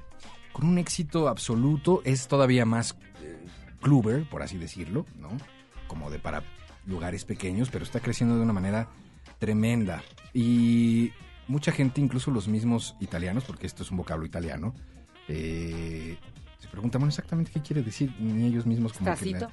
[0.53, 2.03] con un éxito absoluto.
[2.05, 2.97] Es todavía más
[3.81, 5.29] clubber, por así decirlo, ¿no?
[5.88, 6.43] Como de para
[6.87, 8.88] lugares pequeños, pero está creciendo de una manera
[9.38, 10.03] tremenda.
[10.33, 11.12] Y
[11.49, 14.75] mucha gente, incluso los mismos italianos, porque esto es un vocablo italiano,
[15.29, 16.17] eh,
[16.59, 19.47] se preguntan, bueno, exactamente qué quiere decir, ni ellos mismos como que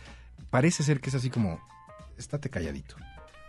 [0.50, 1.60] Parece ser que es así como,
[2.18, 2.96] estate calladito.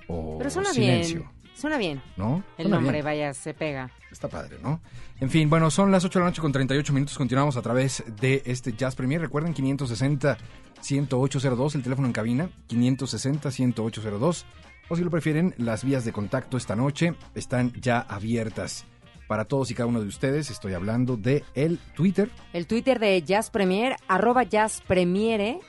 [0.09, 1.21] O Pero suena silencio.
[1.21, 1.31] bien.
[1.55, 2.03] Suena bien.
[2.17, 2.43] ¿No?
[2.57, 3.05] El Suena nombre, bien.
[3.05, 3.91] vaya, se pega.
[4.11, 4.81] Está padre, ¿no?
[5.21, 7.17] En fin, bueno, son las 8 de la noche con 38 minutos.
[7.19, 9.21] Continuamos a través de este Jazz Premier.
[9.21, 14.45] Recuerden, 560-10802, el teléfono en cabina, 560-10802.
[14.89, 18.85] O si lo prefieren, las vías de contacto esta noche están ya abiertas
[19.27, 20.51] para todos y cada uno de ustedes.
[20.51, 22.31] Estoy hablando de el Twitter.
[22.53, 25.61] El Twitter de Jazz Premier, arroba Jazz Premiere.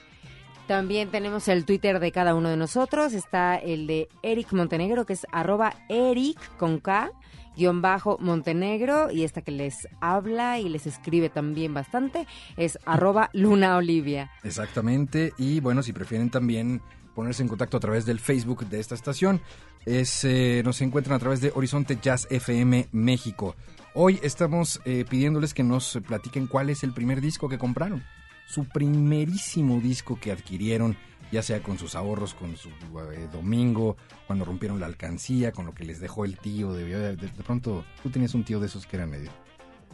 [0.68, 3.14] También tenemos el Twitter de cada uno de nosotros.
[3.14, 7.12] Está el de Eric Montenegro, que es arroba Eric con K,
[7.56, 9.12] guion bajo Montenegro.
[9.12, 14.32] Y esta que les habla y les escribe también bastante es arroba Luna Olivia.
[14.44, 15.34] Exactamente.
[15.38, 16.82] Y bueno, si prefieren también
[17.16, 19.42] ponerse en contacto a través del Facebook de esta estación,
[19.86, 23.56] es, eh, nos encuentran a través de Horizonte Jazz FM México.
[23.94, 28.04] Hoy estamos eh, pidiéndoles que nos platiquen cuál es el primer disco que compraron.
[28.48, 30.96] Su primerísimo disco que adquirieron,
[31.32, 35.74] ya sea con sus ahorros, con su eh, domingo, cuando rompieron la alcancía, con lo
[35.74, 36.74] que les dejó el tío.
[36.74, 39.32] De, de- de pronto, tú tenías un tío de esos que era medio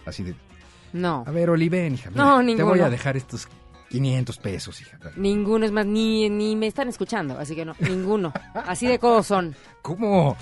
[0.06, 0.36] así de...
[0.92, 1.24] No.
[1.28, 3.48] A ver, Oliven, hija, mira, No, te voy a dejar estos
[3.90, 4.98] 500 pesos, hija.
[5.16, 8.34] Ninguno es más, ni, ni me están escuchando, así que no, ninguno.
[8.56, 9.56] Así de codos son.
[9.84, 10.36] ¿Cómo?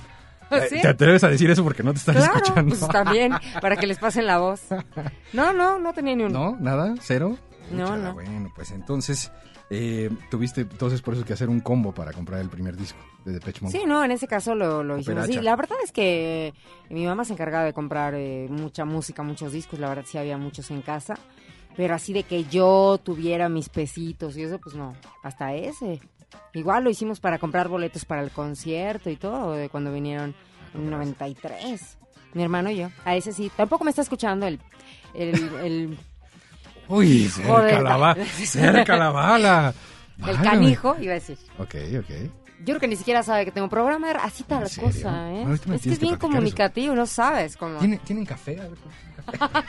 [0.70, 0.82] ¿Sí?
[0.82, 2.76] ¿Te atreves a decir eso porque no te están Claro, escuchando?
[2.78, 4.62] pues también, para que les pasen la voz.
[5.34, 6.52] No, no, no tenía ni uno.
[6.54, 6.58] ¿No?
[6.62, 6.96] ¿Nada?
[7.02, 7.38] ¿Cero?
[7.72, 8.14] No, no.
[8.14, 9.32] Bueno, pues entonces
[9.70, 13.34] eh, tuviste entonces por eso que hacer un combo para comprar el primer disco de
[13.34, 13.78] Depeche Mode.
[13.78, 15.26] Sí, no, en ese caso lo, lo hicimos.
[15.26, 15.42] Operacha.
[15.42, 16.54] La verdad es que
[16.90, 20.38] mi mamá se encargaba de comprar eh, mucha música, muchos discos, la verdad sí había
[20.38, 21.16] muchos en casa,
[21.76, 26.00] pero así de que yo tuviera mis pesitos y eso, pues no, hasta ese.
[26.54, 30.34] Igual lo hicimos para comprar boletos para el concierto y todo, de cuando vinieron
[30.74, 31.98] en 93.
[32.34, 32.90] Mi hermano y yo.
[33.06, 33.52] A ese sí.
[33.56, 34.60] Tampoco me está escuchando el...
[35.14, 35.98] el, el
[36.88, 37.82] Uy, cerca Joder.
[37.84, 38.26] la bala.
[38.46, 39.74] Cerca la bala.
[40.28, 41.38] el canijo, iba a decir.
[41.60, 42.10] Ok, ok.
[42.60, 44.90] Yo creo que ni siquiera sabe que tengo programa, así tal serio?
[44.90, 45.44] cosa, ¿eh?
[45.46, 47.78] Ahorita me Es que tienes es bien platicar comunicativo, no sabes cómo.
[47.78, 48.60] ¿Tiene- ¿Tienen café?
[48.60, 48.78] A ver,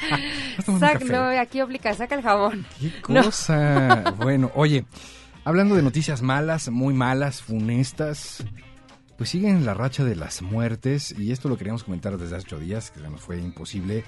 [0.67, 2.67] Sac- no, aquí aplica, saca el jabón.
[2.81, 3.25] ¿Qué No.
[3.25, 4.15] cosa?
[4.17, 4.85] Bueno, oye,
[5.45, 8.45] hablando de noticias malas, muy malas, funestas,
[9.17, 12.59] pues siguen la racha de las muertes y esto lo queríamos comentar desde hace ocho
[12.59, 14.05] días, que nos fue imposible,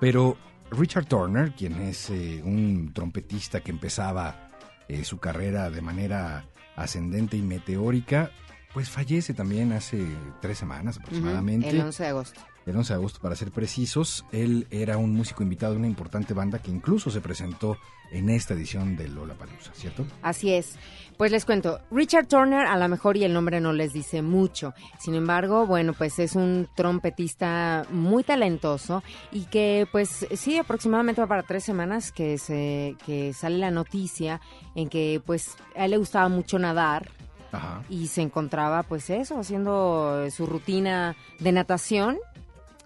[0.00, 0.36] pero
[0.70, 4.48] Richard Turner, quien es eh, un trompetista que empezaba
[4.88, 6.44] eh, su carrera de manera
[6.76, 8.30] ascendente y meteórica,
[8.72, 10.04] pues fallece también hace
[10.40, 11.70] tres semanas aproximadamente.
[11.70, 12.40] El 11 de agosto.
[12.68, 16.34] El 11 de agosto, para ser precisos, él era un músico invitado de una importante
[16.34, 17.78] banda que incluso se presentó
[18.10, 20.04] en esta edición de Lollapalooza, ¿cierto?
[20.20, 20.76] Así es.
[21.16, 24.74] Pues les cuento, Richard Turner a lo mejor y el nombre no les dice mucho.
[24.98, 29.02] Sin embargo, bueno, pues es un trompetista muy talentoso
[29.32, 34.42] y que pues sí, aproximadamente va para tres semanas que, se, que sale la noticia
[34.74, 37.10] en que pues a él le gustaba mucho nadar
[37.50, 37.82] Ajá.
[37.88, 42.18] y se encontraba pues eso, haciendo su rutina de natación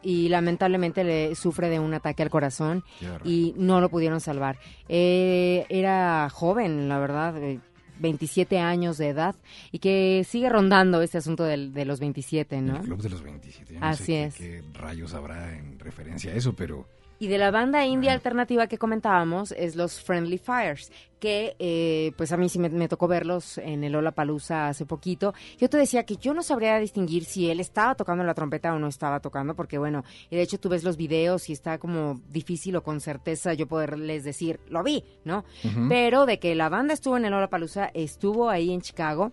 [0.03, 2.85] y lamentablemente le sufre de un ataque al corazón
[3.25, 4.59] y no lo pudieron salvar.
[4.89, 7.61] Eh, era joven, la verdad, eh,
[8.01, 9.37] 27 años de edad
[9.71, 12.77] y que sigue rondando este asunto del- de los 27, ¿no?
[12.79, 13.75] El Club de los 27.
[13.75, 14.35] Yo no Así sé qué- es.
[14.35, 16.89] Qué, rayos habrá en referencia a eso, pero
[17.23, 22.33] Y de la banda india alternativa que comentábamos es los Friendly Fires, que eh, pues
[22.33, 25.33] a mí sí me, me tocó verlos en el Palusa hace poquito.
[25.57, 28.81] Yo te decía que yo no sabría distinguir si él estaba tocando la trompeta o
[28.81, 32.21] no estaba tocando, porque bueno, y de hecho tú ves los videos y está como
[32.29, 35.45] difícil o con certeza yo poderles decir, lo vi, ¿no?
[35.89, 39.31] Pero de que la banda estuvo en el Palusa, estuvo ahí en Chicago.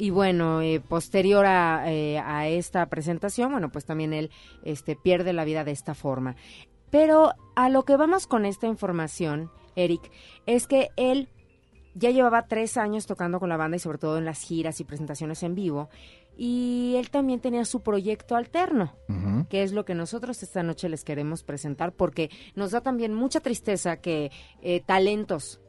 [0.00, 4.30] Y bueno, eh, posterior a, eh, a esta presentación, bueno, pues también él
[4.62, 6.36] este, pierde la vida de esta forma.
[6.90, 10.10] Pero a lo que vamos con esta información, Eric,
[10.46, 11.28] es que él
[11.94, 14.84] ya llevaba tres años tocando con la banda y sobre todo en las giras y
[14.84, 15.88] presentaciones en vivo.
[16.36, 18.94] Y él también tenía su proyecto alterno,
[19.50, 23.40] que es lo que nosotros esta noche les queremos presentar, porque nos da también mucha
[23.40, 24.30] tristeza que
[24.62, 25.60] eh, talentos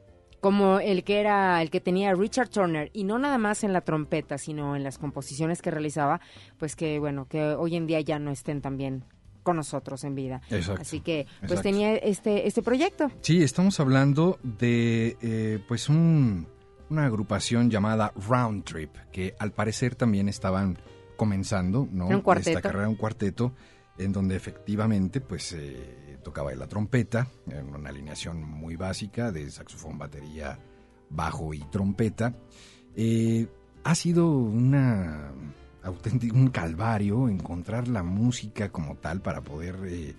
[0.42, 3.82] como el que era el que tenía Richard Turner y no nada más en la
[3.82, 6.22] trompeta sino en las composiciones que realizaba
[6.58, 9.04] pues que bueno que hoy en día ya no estén también
[9.44, 11.62] con nosotros en vida Exacto, así que pues exacto.
[11.64, 16.48] tenía este este proyecto sí, estamos hablando de eh, pues un-
[16.90, 20.80] una agrupación llamada Round Trip, que al parecer también estaban
[21.18, 22.08] comenzando, ¿no?
[22.08, 22.24] Un.
[22.38, 23.54] Esta carrera, un cuarteto,
[24.00, 30.00] en donde efectivamente pues eh, tocaba la trompeta, en una alineación muy básica de saxofón,
[30.00, 30.58] batería,
[31.12, 32.34] bajo y trompeta.
[32.96, 33.46] Eh,
[33.84, 35.32] ha sido una
[35.84, 40.16] auténtico un calvario encontrar la música como tal para poder eh,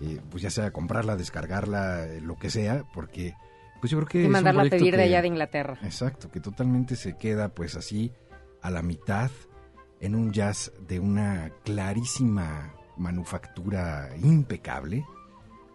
[0.00, 3.34] eh, pues ya sea comprarla descargarla eh, lo que sea porque
[3.80, 5.78] pues yo creo que y mandarla a pedir de allá de Inglaterra.
[5.82, 8.12] Exacto que totalmente se queda pues así
[8.62, 9.30] a la mitad
[10.00, 15.04] en un jazz de una clarísima manufactura impecable.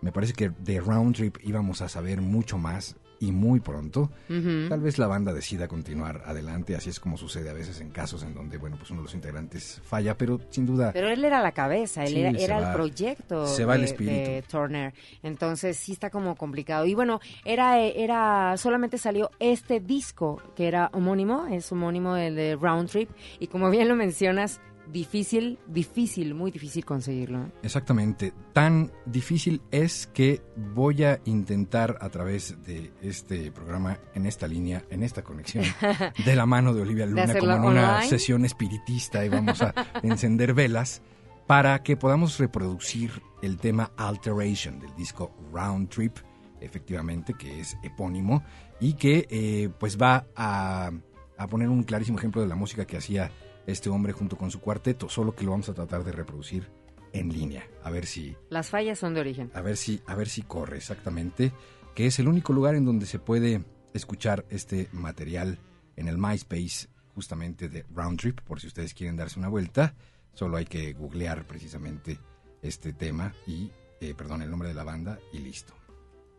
[0.02, 4.12] Me parece que de Round Trip íbamos a saber mucho más y muy pronto.
[4.28, 8.24] Tal vez la banda decida continuar adelante, así es como sucede a veces en casos
[8.24, 10.92] en donde, bueno, pues uno de los integrantes falla, pero sin duda...
[10.94, 13.82] pero él era la cabeza, él Sí, era, era va- el proyecto se va el
[13.82, 14.16] de, espíritu.
[14.32, 14.94] de Turner.
[15.24, 16.86] Entonces sí está como complicado.
[16.86, 22.90] Y bueno, era, era, solamente salió este disco que era homónimo, es homónimo de Round
[22.90, 23.10] Trip.
[23.40, 24.62] Y como bien lo mencionas,
[24.92, 27.44] difícil, difícil, muy difícil conseguirlo.
[27.44, 27.52] ¿eh?
[27.64, 28.34] Exactamente.
[28.54, 30.42] Tan difícil es que
[30.74, 35.66] voy a intentar a través de este programa, en esta línea, en esta conexión,
[36.26, 38.08] de la mano de Olivia Luna, como en una online.
[38.08, 39.74] sesión espiritista y vamos a
[40.04, 41.02] encender velas
[41.46, 46.18] para que podamos reproducir el tema Alteration del disco Round Trip,
[46.60, 48.44] efectivamente, que es epónimo
[48.80, 50.92] y que eh, pues va a,
[51.38, 53.32] a poner un clarísimo ejemplo de la música que hacía
[53.68, 56.68] este hombre junto con su cuarteto, solo que lo vamos a tratar de reproducir
[57.14, 59.52] en línea, a ver si Las fallas son de origen.
[59.54, 61.52] a ver si a ver si corre exactamente,
[61.96, 63.64] que es el único lugar en donde se puede
[63.94, 65.58] escuchar este material
[65.96, 69.96] en el MySpace justamente de Round Trip, por si ustedes quieren darse una vuelta.
[70.34, 72.20] Solo hay que googlear precisamente
[72.62, 75.74] este tema y, eh, perdón, el nombre de la banda y listo.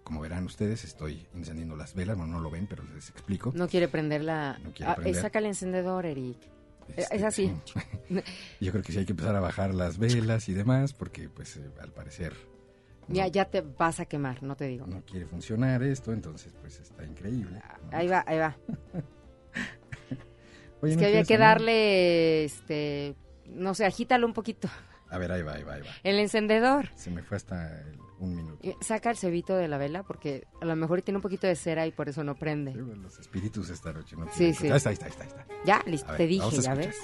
[0.04, 3.52] Como verán ustedes, estoy encendiendo las velas, bueno, no lo ven, pero les explico.
[3.56, 4.56] No quiere prender la...
[4.62, 5.20] No quiere Ah, eh, prender.
[5.22, 6.38] saca el encendedor, Eric.
[6.96, 7.52] Este, Es así.
[8.60, 11.56] Yo creo que sí hay que empezar a bajar las velas y demás, porque pues
[11.56, 12.34] eh, al parecer
[13.08, 14.86] Ya, ya te vas a quemar, no te digo.
[14.86, 17.60] no quiere funcionar esto, entonces pues está increíble.
[17.92, 18.56] Ahí va, ahí va.
[20.80, 23.16] Oye, es ¿no que había que darle, este,
[23.46, 24.68] no sé, agítalo un poquito.
[25.10, 25.88] A ver, ahí va, ahí va, ahí va.
[26.04, 26.90] El encendedor.
[26.94, 28.58] Se me fue hasta el- un minuto.
[28.66, 31.56] Y Saca el cebito de la vela porque a lo mejor tiene un poquito de
[31.56, 32.74] cera y por eso no prende.
[32.74, 34.68] Los espíritus esta noche no Sí, sí.
[34.68, 35.46] Ahí está, ahí está, ahí está, ahí está.
[35.64, 36.96] Ya, listo, te dije, ya ves.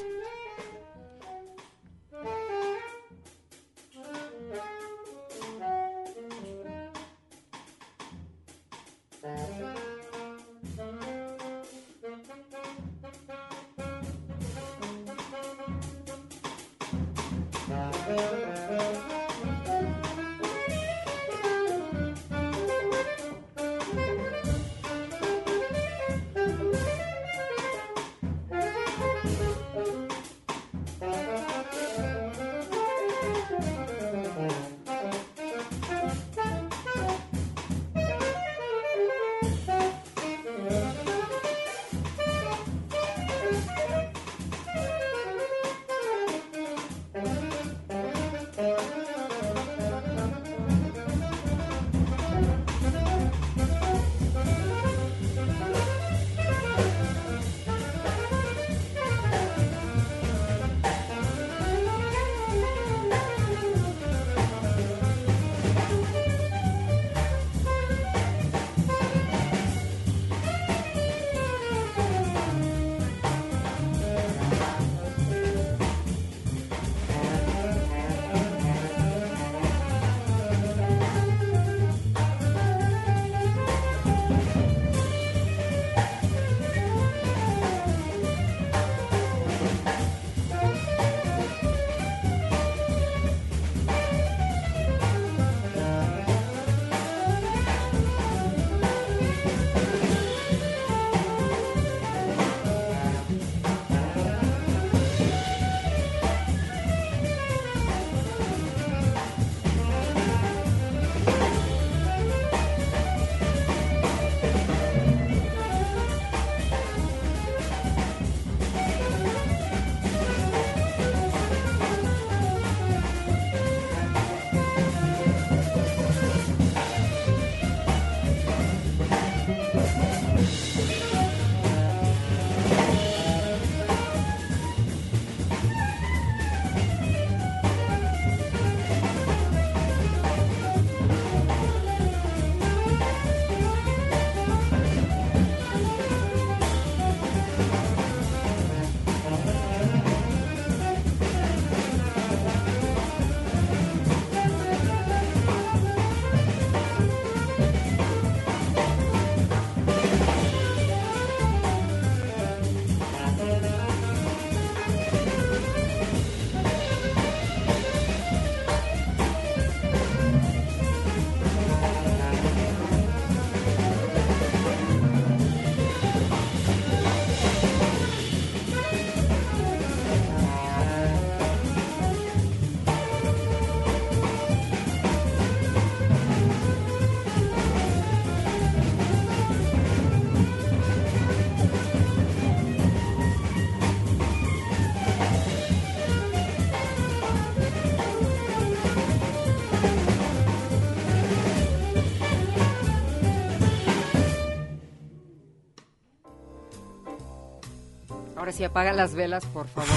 [208.55, 209.91] Sí, apaga las velas, por favor.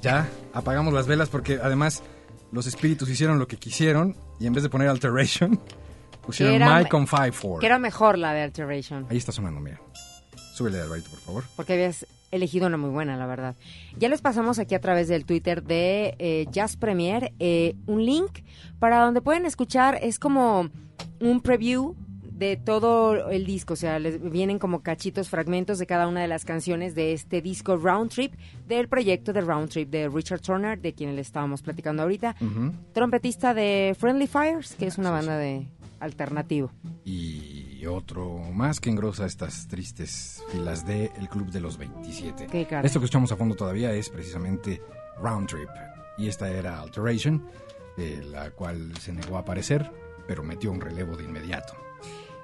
[0.00, 2.02] Ya, apagamos las velas porque además
[2.52, 5.60] los espíritus hicieron lo que quisieron y en vez de poner Alteration,
[6.26, 7.58] pusieron era- Mike on 5-4.
[7.60, 9.06] Que era mejor la de Alteration.
[9.10, 9.80] Ahí está sonando, mira.
[10.54, 11.44] Súbele, Alvarito, por favor.
[11.56, 13.56] Porque habías elegido una muy buena, la verdad.
[13.98, 18.40] Ya les pasamos aquí a través del Twitter de eh, Jazz Premier eh, un link
[18.78, 20.70] para donde pueden escuchar, es como
[21.20, 21.96] un preview
[22.34, 26.28] de todo el disco, o sea, les vienen como cachitos, fragmentos de cada una de
[26.28, 28.34] las canciones de este disco Round Trip,
[28.66, 32.34] del proyecto de Round Trip de Richard Turner, de quien le estábamos platicando ahorita,
[32.92, 35.68] trompetista de Friendly Fires, que es una banda de
[36.00, 36.72] alternativo.
[37.04, 42.48] Y otro más que engrosa estas tristes filas de El Club de los 27.
[42.50, 42.86] Qué caray.
[42.86, 44.82] Esto que escuchamos a fondo todavía es precisamente
[45.22, 45.68] Round Trip.
[46.18, 47.46] Y esta era Alteration,
[47.96, 49.90] eh, la cual se negó a aparecer,
[50.26, 51.83] pero metió un relevo de inmediato.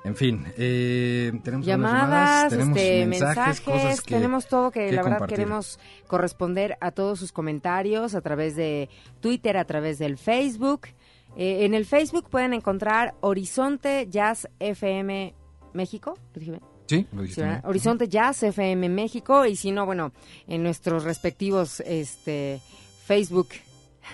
[0.03, 4.87] En fin, eh, tenemos algunas llamadas, tenemos este, mensajes, mensajes, cosas que, tenemos todo que,
[4.87, 5.37] que la verdad compartir.
[5.37, 8.89] queremos corresponder a todos sus comentarios a través de
[9.21, 10.89] Twitter, a través del Facebook.
[11.37, 15.35] Eh, en el Facebook pueden encontrar Horizonte Jazz FM
[15.75, 16.19] México.
[16.35, 16.63] ¿Lo dije bien?
[16.87, 17.61] Sí, lo bien.
[17.65, 20.13] Horizonte Jazz FM México y si no, bueno,
[20.49, 22.61] en nuestros respectivos este,
[23.05, 23.49] Facebook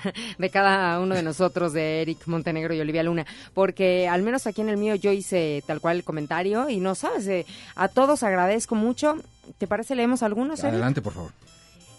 [0.38, 4.60] de cada uno de nosotros, de Eric Montenegro y Olivia Luna, porque al menos aquí
[4.60, 8.22] en el mío yo hice tal cual el comentario y no sabes, eh, a todos
[8.22, 9.16] agradezco mucho.
[9.58, 10.60] ¿Te parece leemos algunos?
[10.60, 10.72] Eric?
[10.72, 11.32] Adelante, por favor.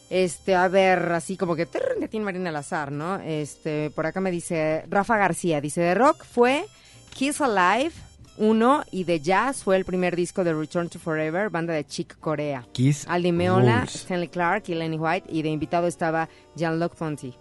[0.09, 3.19] Este, a ver, así como que de Tim Marina al azar, ¿no?
[3.19, 6.65] Este, por acá me dice Rafa García, dice de rock fue
[7.13, 7.91] Kiss Alive
[8.37, 12.17] 1 y de jazz fue el primer disco de Return to Forever, banda de Chick
[12.19, 12.65] Corea.
[12.71, 13.83] Kiss Aldi Meola.
[13.83, 17.33] Stanley Clark y Lenny White y de invitado estaba Jean-Luc Ponty.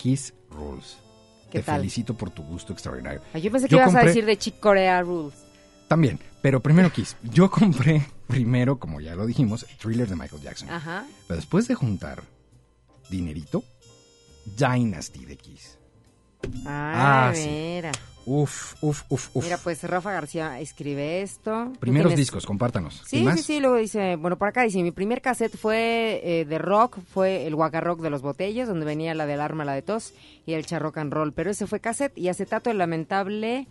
[0.00, 0.96] Kiss Rules.
[1.50, 1.76] ¿Qué Te tal?
[1.80, 3.20] felicito por tu gusto extraordinario.
[3.34, 5.34] Ay, Yo pensé que ibas a decir de Chick Corea Rules.
[5.88, 7.16] También, pero primero Kiss.
[7.22, 10.70] Yo compré primero, como ya lo dijimos, Thriller de Michael Jackson.
[10.70, 11.04] Ajá.
[11.26, 12.22] Pero después de juntar
[13.10, 13.62] dinerito,
[14.56, 15.76] Dynasty de Kiss.
[16.64, 17.80] Ah, Ah, sí.
[18.26, 19.44] Uf, uf, uf, uf.
[19.44, 21.70] Mira, pues Rafa García escribe esto.
[21.72, 23.02] ¿Tú Primeros tienes- discos, compártanos.
[23.06, 26.58] Sí, sí, sí, luego dice, bueno, por acá dice, mi primer cassette fue eh, de
[26.58, 29.82] rock, fue el Waka Rock de los Botellos, donde venía la del arma, la de
[29.82, 30.12] tos,
[30.46, 33.66] y el charrock and roll, pero ese fue cassette, y acetato el lamentable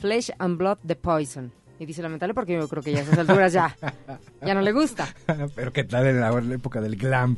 [0.00, 1.52] Flesh and Blood de Poison.
[1.78, 3.76] Y dice lamentable porque yo creo que ya a esas alturas ya,
[4.46, 5.12] ya no le gusta.
[5.54, 7.36] pero qué tal en la época del glam.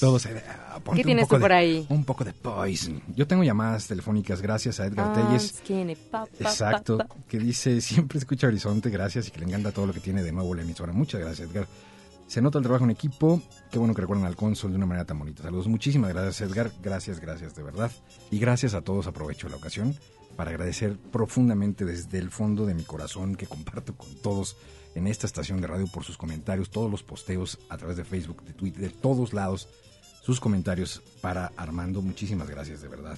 [0.00, 0.30] Todo se...
[0.48, 1.86] ah, ¿Qué un tienes poco tú por de- ahí?
[1.88, 3.00] Un poco de Poison.
[3.14, 5.62] Yo tengo llamadas telefónicas gracias a Edgar Ah, Telles.
[6.10, 7.06] pa, pa, Exacto, pa.
[7.28, 10.32] que dice, siempre escucha Horizonte, gracias, y que le encanta todo lo que tiene de
[10.32, 10.92] nuevo la emisora.
[10.92, 11.66] Muchas gracias, Edgar.
[12.26, 15.04] Se nota el trabajo en equipo, qué bueno que recuerdan al cónsul de una manera
[15.06, 15.44] tan bonita.
[15.44, 17.92] Saludos, muchísimas gracias, Edgar, gracias, gracias, de verdad.
[18.32, 19.94] Y gracias a todos, aprovecho la ocasión
[20.36, 24.56] para agradecer profundamente desde el fondo de mi corazón que comparto con todos
[24.94, 28.42] en esta estación de radio por sus comentarios, todos los posteos a través de Facebook,
[28.44, 29.68] de Twitter, de todos lados,
[30.22, 32.02] sus comentarios para Armando.
[32.02, 33.16] Muchísimas gracias, de verdad.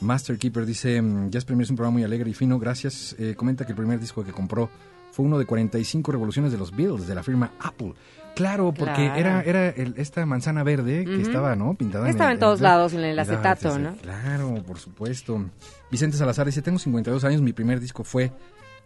[0.00, 3.14] Master Keeper dice, mm, Jazz Premier es un programa muy alegre y fino, gracias.
[3.18, 4.70] Eh, comenta que el primer disco que compró
[5.12, 7.92] fue uno de 45 revoluciones de los Beatles, de la firma Apple.
[8.34, 9.18] Claro, porque Claro.
[9.18, 11.22] era, era el- esta manzana verde que Ujú.
[11.22, 11.74] estaba, ¿no?
[11.74, 13.94] Pintada Estaba en todos lados, en el acetato, ¿no?
[13.96, 15.44] Claro, por supuesto.
[15.90, 18.32] Vicente Salazar dice, tengo 52 años, mi primer disco fue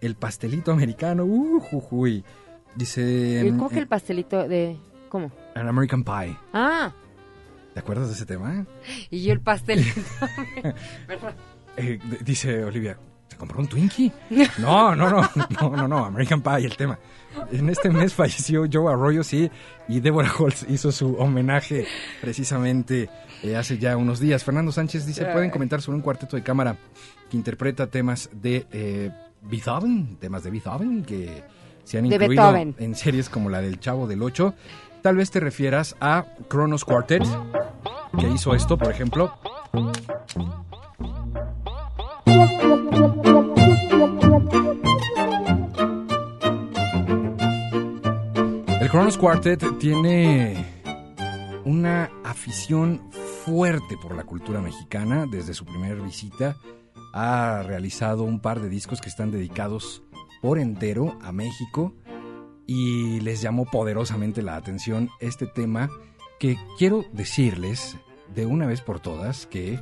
[0.01, 1.25] El Pastelito Americano.
[1.25, 2.25] Uh, jujuy.
[2.75, 3.43] Dice...
[3.47, 4.77] ¿Y ¿Cómo que eh, el pastelito de...?
[5.09, 5.31] ¿Cómo?
[5.55, 6.37] An American Pie.
[6.53, 6.93] Ah,
[7.73, 8.67] ¿Te acuerdas de ese tema?
[9.11, 10.01] y yo el pastelito.
[11.77, 12.97] Eh, dice Olivia,
[13.29, 14.13] ¿se compró un Twinkie?
[14.59, 16.99] No, no, no, no, no, no, American Pie, el tema.
[17.51, 19.51] En este mes falleció Joe Arroyo, sí,
[19.89, 21.87] y Deborah Holtz hizo su homenaje
[22.21, 23.11] precisamente
[23.43, 24.45] eh, hace ya unos días.
[24.45, 26.77] Fernando Sánchez dice, ¿pueden comentar sobre un cuarteto de cámara
[27.31, 29.11] que interpreta temas de eh,
[29.43, 30.17] Beethoven?
[30.17, 31.43] Temas de Beethoven que
[31.85, 34.55] se han incluido en series como la del Chavo del Ocho.
[35.03, 37.23] Tal vez te refieras a Kronos Quartet,
[38.19, 39.35] que hizo esto, por ejemplo.
[48.81, 50.65] El Kronos Quartet tiene
[51.65, 53.01] una afición
[53.45, 55.27] fuerte por la cultura mexicana.
[55.31, 56.57] Desde su primera visita
[57.13, 60.03] ha realizado un par de discos que están dedicados
[60.43, 61.95] por entero a México
[62.67, 65.91] y les llamó poderosamente la atención este tema
[66.39, 67.97] que quiero decirles
[68.35, 69.81] de una vez por todas que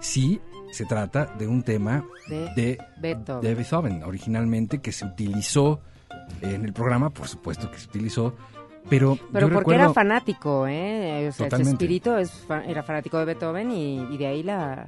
[0.00, 0.40] sí
[0.72, 3.40] se trata de un tema De de Beethoven.
[3.42, 5.80] de Beethoven, originalmente que se utilizó
[6.42, 8.34] en el programa, por supuesto que se utilizó,
[8.88, 11.28] pero, Pero yo porque recuerdo, era fanático, ¿eh?
[11.28, 11.72] O sea, Totalmente.
[11.72, 14.86] Chespirito es fa- era fanático de Beethoven y, y de ahí la...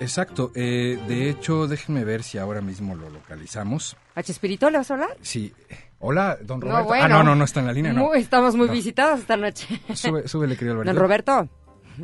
[0.00, 3.96] Exacto, eh, de hecho, déjenme ver si ahora mismo lo localizamos.
[4.14, 5.16] ¿A Chespirito le vas a hablar?
[5.20, 5.52] Sí,
[6.00, 6.88] hola, don No, Roberto.
[6.88, 7.04] bueno.
[7.04, 8.06] Ah, no, no, no está en la línea, no.
[8.06, 8.72] Muy- estamos muy No.
[8.72, 9.66] visitados esta noche.
[9.94, 10.92] Sube, súbele, querido Alberto.
[10.92, 11.48] Don Roberto.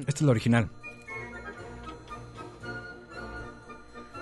[0.01, 0.71] Esta es la original.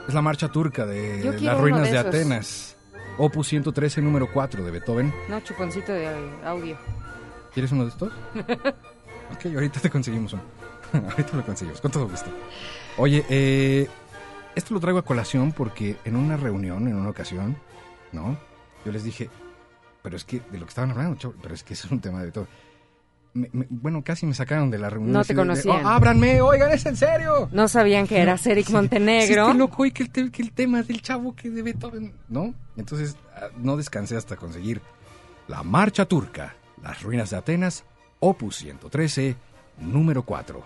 [0.06, 1.98] Es la marcha turca de Yo las ruinas de.
[1.98, 2.76] Atenas.
[3.18, 5.12] Opus 113, número 4 de Beethoven.
[5.28, 6.08] No, chuponcito de
[6.44, 6.76] audio.
[7.52, 8.12] ¿Quieres uno de estos?
[9.34, 10.42] Ok, ahorita te conseguimos uno.
[11.10, 12.30] ahorita lo conseguimos, con todo gusto.
[12.96, 13.88] Oye, eh,
[14.54, 17.56] esto lo traigo a colación porque en una reunión, en una ocasión,
[18.12, 18.38] ¿no?
[18.84, 19.28] Yo les dije,
[20.00, 22.00] pero es que de lo que estaban hablando, chavo, pero es que eso es un
[22.00, 22.46] tema de todo.
[23.36, 25.12] Me- me- bueno, casi me sacaron de la reunión.
[25.12, 25.84] No te de, conocían.
[25.84, 27.48] "Oh, ábranme, oigan, es en serio.
[27.52, 29.46] No sabían que eras Eric Montenegro.
[29.46, 32.54] sí, qué loco, y que el, que el tema del chavo que de Beethoven, ¿no?
[32.76, 34.80] Entonces, ah, no descansé hasta conseguir
[35.48, 37.84] la Marcha Turca, Las Ruinas de Atenas,
[38.20, 39.36] Opus 113,
[39.78, 40.62] número 4,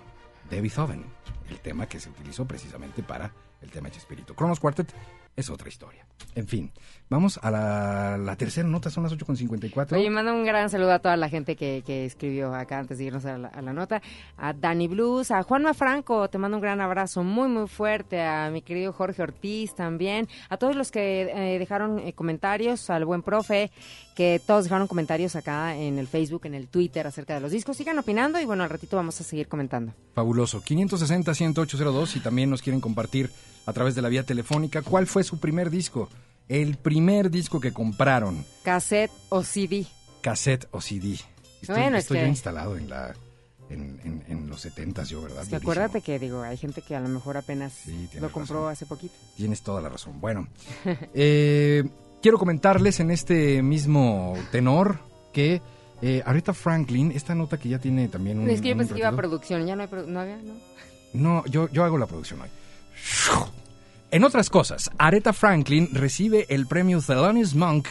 [0.48, 1.04] de Beethoven.
[1.48, 4.34] El tema que se utilizó precisamente para el tema de Chespirito.
[4.34, 4.92] Cronos Quartet
[5.40, 6.06] es otra historia.
[6.34, 6.70] En fin,
[7.08, 9.92] vamos a la, la tercera nota, son las 8.54.
[9.96, 13.04] Oye, manda un gran saludo a toda la gente que, que escribió acá antes de
[13.04, 14.00] irnos a la, a la nota.
[14.36, 18.22] A Dani Blues, a Juanma Franco, te mando un gran abrazo muy, muy fuerte.
[18.22, 20.28] A mi querido Jorge Ortiz también.
[20.48, 23.70] A todos los que eh, dejaron eh, comentarios, al buen profe,
[24.14, 27.76] que todos dejaron comentarios acá en el Facebook, en el Twitter acerca de los discos.
[27.76, 29.92] Sigan opinando y bueno, al ratito vamos a seguir comentando.
[30.14, 30.62] Fabuloso.
[30.62, 33.30] 560-10802 y también nos quieren compartir
[33.66, 36.08] a través de la vía telefónica cuál fue su primer disco.
[36.48, 39.86] El primer disco que compraron, Cassette o CD.
[40.20, 41.12] cassette o CD.
[41.62, 43.14] Estoy, Bueno, es estoy yo que- instalado en la
[43.68, 45.44] en, en- en los 70 yo, ¿verdad?
[45.44, 48.56] Es que acuérdate que, digo, hay gente que a lo mejor apenas tienes lo compró
[48.62, 48.72] razón.
[48.72, 49.14] hace poquito.
[49.36, 50.20] Tienes toda la razón.
[50.20, 50.48] Bueno,
[51.14, 51.84] eh,
[52.20, 54.98] quiero comentarles en este mismo tenor
[55.32, 55.62] que
[56.02, 58.50] eh, Aretha Franklin, esta nota que ya tiene también un...
[58.50, 60.54] es que yo pensé que iba a producción, ya no hay no había, ¿no?
[61.12, 62.48] No, yo, yo hago la producción hoy.
[64.12, 67.86] En otras cosas, Aretha Franklin recibe el premio Thelonious Monk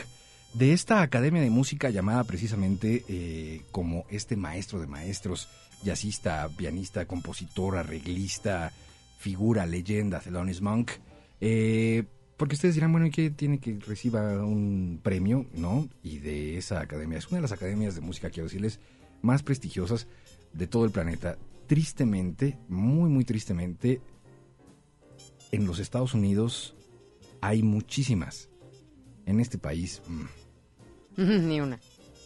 [0.54, 5.48] de esta academia de música llamada precisamente eh, como este maestro de maestros,
[5.82, 8.74] jazzista, pianista, compositor, arreglista,
[9.18, 10.92] figura, leyenda, Thelonious Monk.
[11.40, 12.04] Eh,
[12.36, 15.46] porque ustedes dirán, bueno, ¿y qué tiene que reciba un premio?
[15.54, 15.88] ¿No?
[16.04, 18.82] Y de esa academia, es una de las academias de música, quiero decirles,
[19.22, 20.06] más prestigiosas
[20.52, 21.38] de todo el planeta.
[21.66, 24.02] Tristemente, muy, muy tristemente,
[25.52, 26.76] en los Estados Unidos
[27.42, 28.50] hay muchísimas.
[29.26, 30.26] En este país mm,
[31.48, 31.80] Ni una.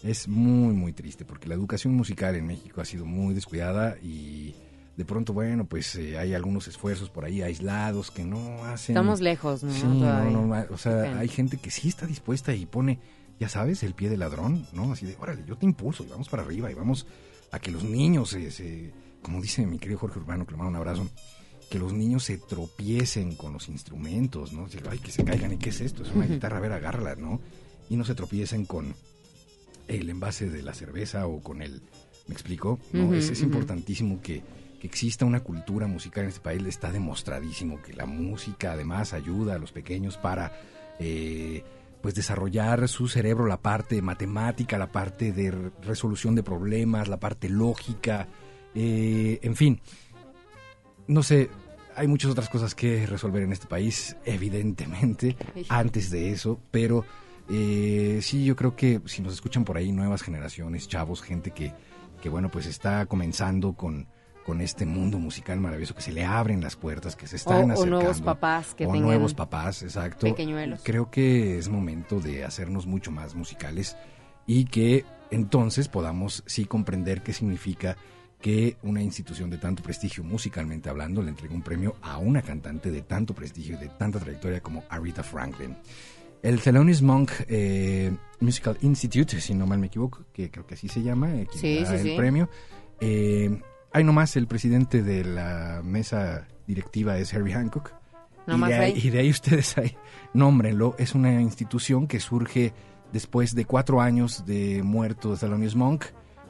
[0.04, 4.56] es muy, muy triste porque la educación musical en México ha sido muy descuidada y
[4.96, 8.96] de pronto, bueno, pues eh, hay algunos esfuerzos por ahí aislados que no hacen...
[8.96, 9.74] Estamos lejos, ¿no?
[9.74, 13.00] Sí, no, no, o sea, hay gente que sí está dispuesta y pone,
[13.40, 14.94] ya sabes, el pie de ladrón, ¿no?
[14.94, 17.08] Así de, órale, yo te impulso y vamos para arriba y vamos
[17.52, 18.94] a que los niños se, se-
[19.24, 21.08] como dice mi querido Jorge Urbano, que le mando un abrazo,
[21.74, 24.68] que los niños se tropiecen con los instrumentos, ¿no?
[24.92, 26.04] Ay, que se caigan, ¿y qué es esto?
[26.04, 27.42] Es una guitarra, a ver, agárrala, ¿no?
[27.90, 28.94] Y no se tropiecen con
[29.88, 31.82] el envase de la cerveza o con el...
[32.28, 32.80] ¿Me explico?
[33.12, 34.44] Es, es importantísimo que,
[34.80, 36.64] que exista una cultura musical en este país.
[36.64, 40.52] Está demostradísimo que la música además ayuda a los pequeños para...
[41.00, 41.64] eh,
[42.04, 47.18] pues desarrollar su cerebro, la parte matemática, la parte de re- resolución de problemas, la
[47.18, 48.28] parte lógica,
[48.76, 49.80] eh, en fin,
[51.08, 51.50] no sé,
[51.96, 55.36] hay muchas otras cosas que resolver en este país, evidentemente,
[55.70, 57.06] antes de eso, pero
[57.50, 61.74] eh, sí, yo creo que si nos escuchan por ahí nuevas generaciones, chavos, gente que,
[62.22, 64.08] que bueno, pues está comenzando con,
[64.46, 67.74] con este mundo musical maravilloso, que se le abren las puertas, que se están O-
[67.74, 67.98] o acercando.
[67.98, 70.26] nuevos papás que o tengan nuevos papás, exacto.
[70.28, 70.82] pequeñuelos.
[70.84, 73.98] Creo que es momento de hacernos mucho más musicales
[74.48, 77.98] y que entonces podamos sí comprender qué significa
[78.44, 82.92] que una institución de tanto prestigio musicalmente hablando le entregue un premio a una cantante
[82.92, 85.78] de tanto prestigio y de tanta trayectoria como Aretha Franklin.
[86.42, 90.90] El Thelonious Monk eh, Musical Institute, si no mal me equivoco, que creo que así
[90.90, 92.16] se llama, eh, Sí, da sí, el sí.
[92.18, 92.50] premio.
[93.00, 93.62] Eh,
[93.94, 97.94] hay nomás el presidente de la mesa directiva es Herbie Hancock.
[98.46, 99.96] Y, de ahí, y de ahí ustedes ahí,
[100.34, 100.96] nómbrenlo.
[101.00, 102.74] Es una institución que surge
[103.14, 106.04] después de cuatro años de muerto Thelonious Monk.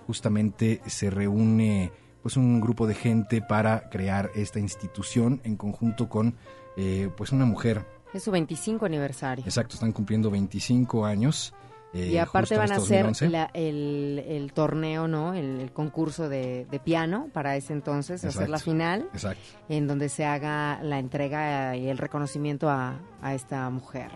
[0.06, 1.92] Justamente se reúne
[2.22, 6.36] pues un grupo de gente para crear esta institución en conjunto con
[6.78, 7.86] eh, pues una mujer.
[8.14, 9.44] Es su 25 aniversario.
[9.46, 11.54] Exacto, están cumpliendo 25 años.
[11.94, 13.30] eh, y aparte van a hacer 2011.
[13.30, 15.34] la- el, el torneo, ¿no?
[15.34, 19.42] El, el concurso de, de piano para ese entonces, hacer la Exacto, final, Exacto.
[19.70, 24.10] en donde se haga la entrega y el reconocimiento a, a esta mujer.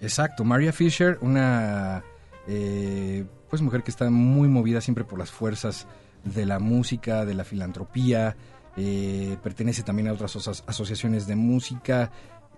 [0.00, 2.02] Exacto, Maria Fisher, una
[2.48, 5.86] eh, pues mujer que está muy movida siempre por las fuerzas
[6.24, 8.36] de la música, de la filantropía,
[8.76, 12.10] eh, pertenece también a otras aso- asociaciones de música.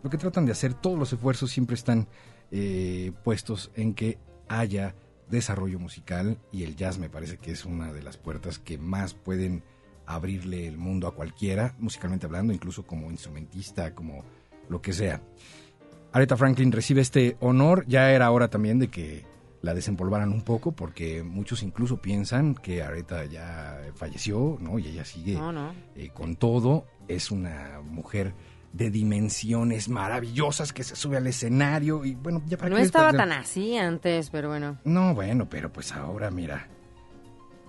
[0.02, 2.06] Lo que tratan de hacer, todos los esfuerzos siempre están
[2.50, 4.18] eh, puestos en que
[4.48, 4.94] haya
[5.30, 9.14] desarrollo musical y el jazz me parece que es una de las puertas que más
[9.14, 9.62] pueden
[10.04, 14.24] abrirle el mundo a cualquiera, musicalmente hablando, incluso como instrumentista, como
[14.68, 15.22] lo que sea.
[16.12, 17.86] Aretha Franklin recibe este honor.
[17.86, 19.24] Ya era hora también de que
[19.62, 24.78] la desempolvaran un poco, porque muchos incluso piensan que Areta ya falleció, ¿no?
[24.78, 25.38] Y ella sigue
[25.94, 26.86] eh, con todo.
[27.08, 28.34] Es una mujer
[28.72, 33.12] de dimensiones maravillosas que se sube al escenario y bueno, ya para No qué estaba
[33.12, 34.78] tan así antes, pero bueno.
[34.84, 36.68] No, bueno, pero pues ahora mira,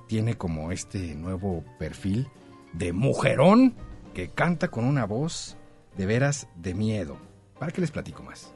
[0.07, 2.27] tiene como este nuevo perfil
[2.71, 3.75] de mujerón
[4.13, 5.57] que canta con una voz
[5.97, 7.17] de veras de miedo.
[7.59, 8.53] ¿Para qué les platico más?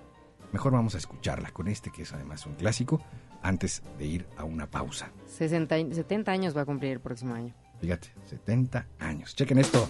[0.53, 3.01] Mejor vamos a escucharla con este que es además un clásico
[3.41, 5.09] antes de ir a una pausa.
[5.37, 7.53] 60, 70 años va a cumplir el próximo año.
[7.79, 9.35] Fíjate, 70 años.
[9.35, 9.87] Chequen esto.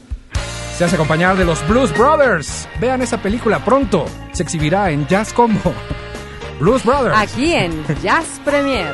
[0.75, 2.67] Se hace acompañar de los Blues Brothers.
[2.79, 4.05] Vean esa película pronto.
[4.31, 5.73] Se exhibirá en Jazz Combo.
[6.59, 7.17] Blues Brothers.
[7.17, 8.93] Aquí en Jazz Premier.